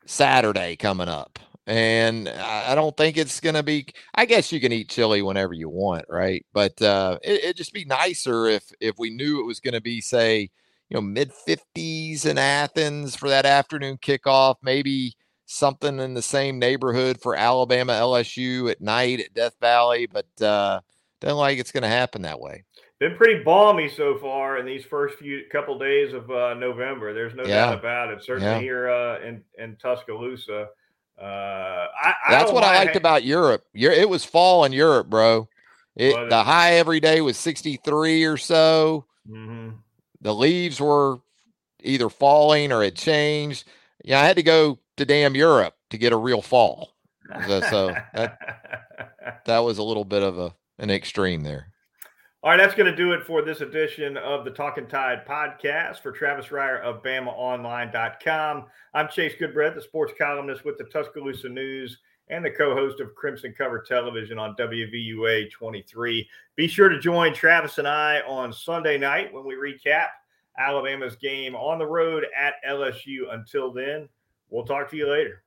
Saturday 0.07 0.77
coming 0.77 1.09
up 1.09 1.39
and 1.66 2.29
I 2.29 2.74
don't 2.74 2.97
think 2.97 3.16
it's 3.16 3.39
going 3.39 3.55
to 3.55 3.62
be. 3.62 3.87
I 4.14 4.24
guess 4.24 4.51
you 4.51 4.61
can 4.61 4.72
eat 4.72 4.89
chili 4.89 5.22
whenever 5.22 5.53
you 5.53 5.68
want, 5.68 6.05
right? 6.09 6.45
But 6.53 6.83
uh, 6.83 7.18
it, 7.22 7.45
would 7.45 7.57
just 7.57 7.72
be 7.72 7.85
nicer 7.85 8.47
if 8.47 8.64
if 8.81 8.99
we 8.99 9.11
knew 9.11 9.41
it 9.41 9.47
was 9.47 9.61
going 9.61 9.74
to 9.74 9.81
be, 9.81 10.01
say, 10.01 10.51
you 10.91 10.97
know, 10.97 11.01
mid 11.01 11.32
fifties 11.32 12.26
in 12.26 12.36
Athens 12.36 13.14
for 13.16 13.28
that 13.28 13.47
afternoon 13.47 13.97
kickoff. 13.99 14.57
Maybe 14.62 15.14
something 15.47 15.99
in 16.01 16.14
the 16.14 16.22
same 16.22 16.59
neighborhood 16.59 17.20
for 17.20 17.34
Alabama 17.34 17.93
LSU 17.93 18.70
at 18.70 18.80
night 18.80 19.20
at 19.20 19.34
Death 19.34 19.55
Valley, 19.61 20.07
but 20.07 20.26
uh, 20.43 20.80
don't 21.20 21.36
like 21.36 21.59
it's 21.59 21.72
going 21.72 21.82
to 21.82 21.88
happen 21.88 22.22
that 22.22 22.41
way. 22.41 22.64
Been 22.99 23.16
pretty 23.16 23.43
balmy 23.43 23.88
so 23.88 24.18
far 24.18 24.59
in 24.59 24.66
these 24.66 24.84
first 24.84 25.16
few 25.18 25.43
couple 25.51 25.78
days 25.78 26.12
of 26.12 26.30
uh, 26.30 26.55
November. 26.55 27.14
There's 27.14 27.34
no 27.34 27.45
yeah. 27.45 27.66
doubt 27.66 27.78
about 27.78 28.12
it. 28.12 28.22
Certainly 28.22 28.53
yeah. 28.53 28.61
here 28.61 28.91
uh, 28.91 29.20
in 29.20 29.43
in 29.59 29.76
Tuscaloosa. 29.76 30.68
Uh, 31.20 31.24
I, 31.24 32.14
I 32.28 32.30
That's 32.30 32.53
what 32.53 32.64
I 32.64 32.76
liked 32.76 32.97
about 32.97 33.24
Europe. 33.24 33.64
It 33.74 34.09
was 34.09 34.24
fall 34.24 34.64
in 34.64 34.72
Europe, 34.72 35.09
bro. 35.09 35.49
It, 35.97 36.30
the 36.30 36.43
high 36.43 36.74
every 36.74 37.01
day 37.01 37.20
was 37.20 37.36
63 37.36 38.24
or 38.24 38.36
so. 38.36 39.07
Mm-hmm. 39.28 39.76
The 40.21 40.35
leaves 40.35 40.81
were 40.81 41.18
either 41.83 42.09
falling 42.09 42.73
or 42.73 42.83
it 42.83 42.97
changed. 42.97 43.64
Yeah, 44.05 44.21
I 44.21 44.27
had 44.27 44.37
to 44.37 44.43
go 44.43 44.79
to 44.97 45.05
damn 45.05 45.35
Europe 45.35 45.77
to 45.91 45.99
get 45.99 46.12
a 46.12 46.16
real 46.16 46.43
fall. 46.43 46.95
So 47.49 47.95
that 48.14 48.39
that 49.47 49.59
was 49.59 49.79
a 49.79 49.83
little 49.83 50.05
bit 50.05 50.23
of 50.23 50.39
a 50.39 50.55
an 50.79 50.91
extreme 50.91 51.43
there. 51.43 51.66
All 52.43 52.51
right, 52.51 52.57
that's 52.57 52.75
going 52.75 52.91
to 52.91 52.97
do 52.97 53.12
it 53.12 53.27
for 53.27 53.43
this 53.43 53.61
edition 53.61 54.16
of 54.16 54.47
the 54.47 54.51
Talking 54.51 54.87
Tide 54.87 55.27
podcast. 55.29 56.01
For 56.01 56.11
Travis 56.11 56.47
Reier 56.47 56.81
of 56.81 57.03
BamaOnline.com, 57.03 58.64
I'm 58.95 59.09
Chase 59.09 59.35
Goodbread, 59.39 59.75
the 59.75 59.83
sports 59.83 60.14
columnist 60.18 60.64
with 60.64 60.79
the 60.79 60.85
Tuscaloosa 60.85 61.51
News 61.51 61.99
and 62.31 62.45
the 62.45 62.51
co-host 62.51 63.01
of 63.01 63.14
Crimson 63.14 63.53
Cover 63.57 63.81
Television 63.81 64.39
on 64.39 64.55
WVUA 64.57 65.51
23. 65.51 66.28
Be 66.57 66.68
sure 66.68 66.89
to 66.89 66.99
join 66.99 67.35
Travis 67.35 67.78
and 67.78 67.89
I 67.89 68.20
on 68.20 68.53
Sunday 68.53 68.97
night 68.97 69.33
when 69.33 69.45
we 69.45 69.55
recap 69.55 70.07
Alabama's 70.59 71.16
game 71.16 71.57
on 71.57 71.78
the 71.78 71.87
road 71.87 72.24
at 72.39 72.55
LSU. 72.68 73.33
Until 73.33 73.72
then, 73.72 74.09
we'll 74.49 74.64
talk 74.64 74.91
to 74.91 74.97
you 74.97 75.11
later. 75.11 75.43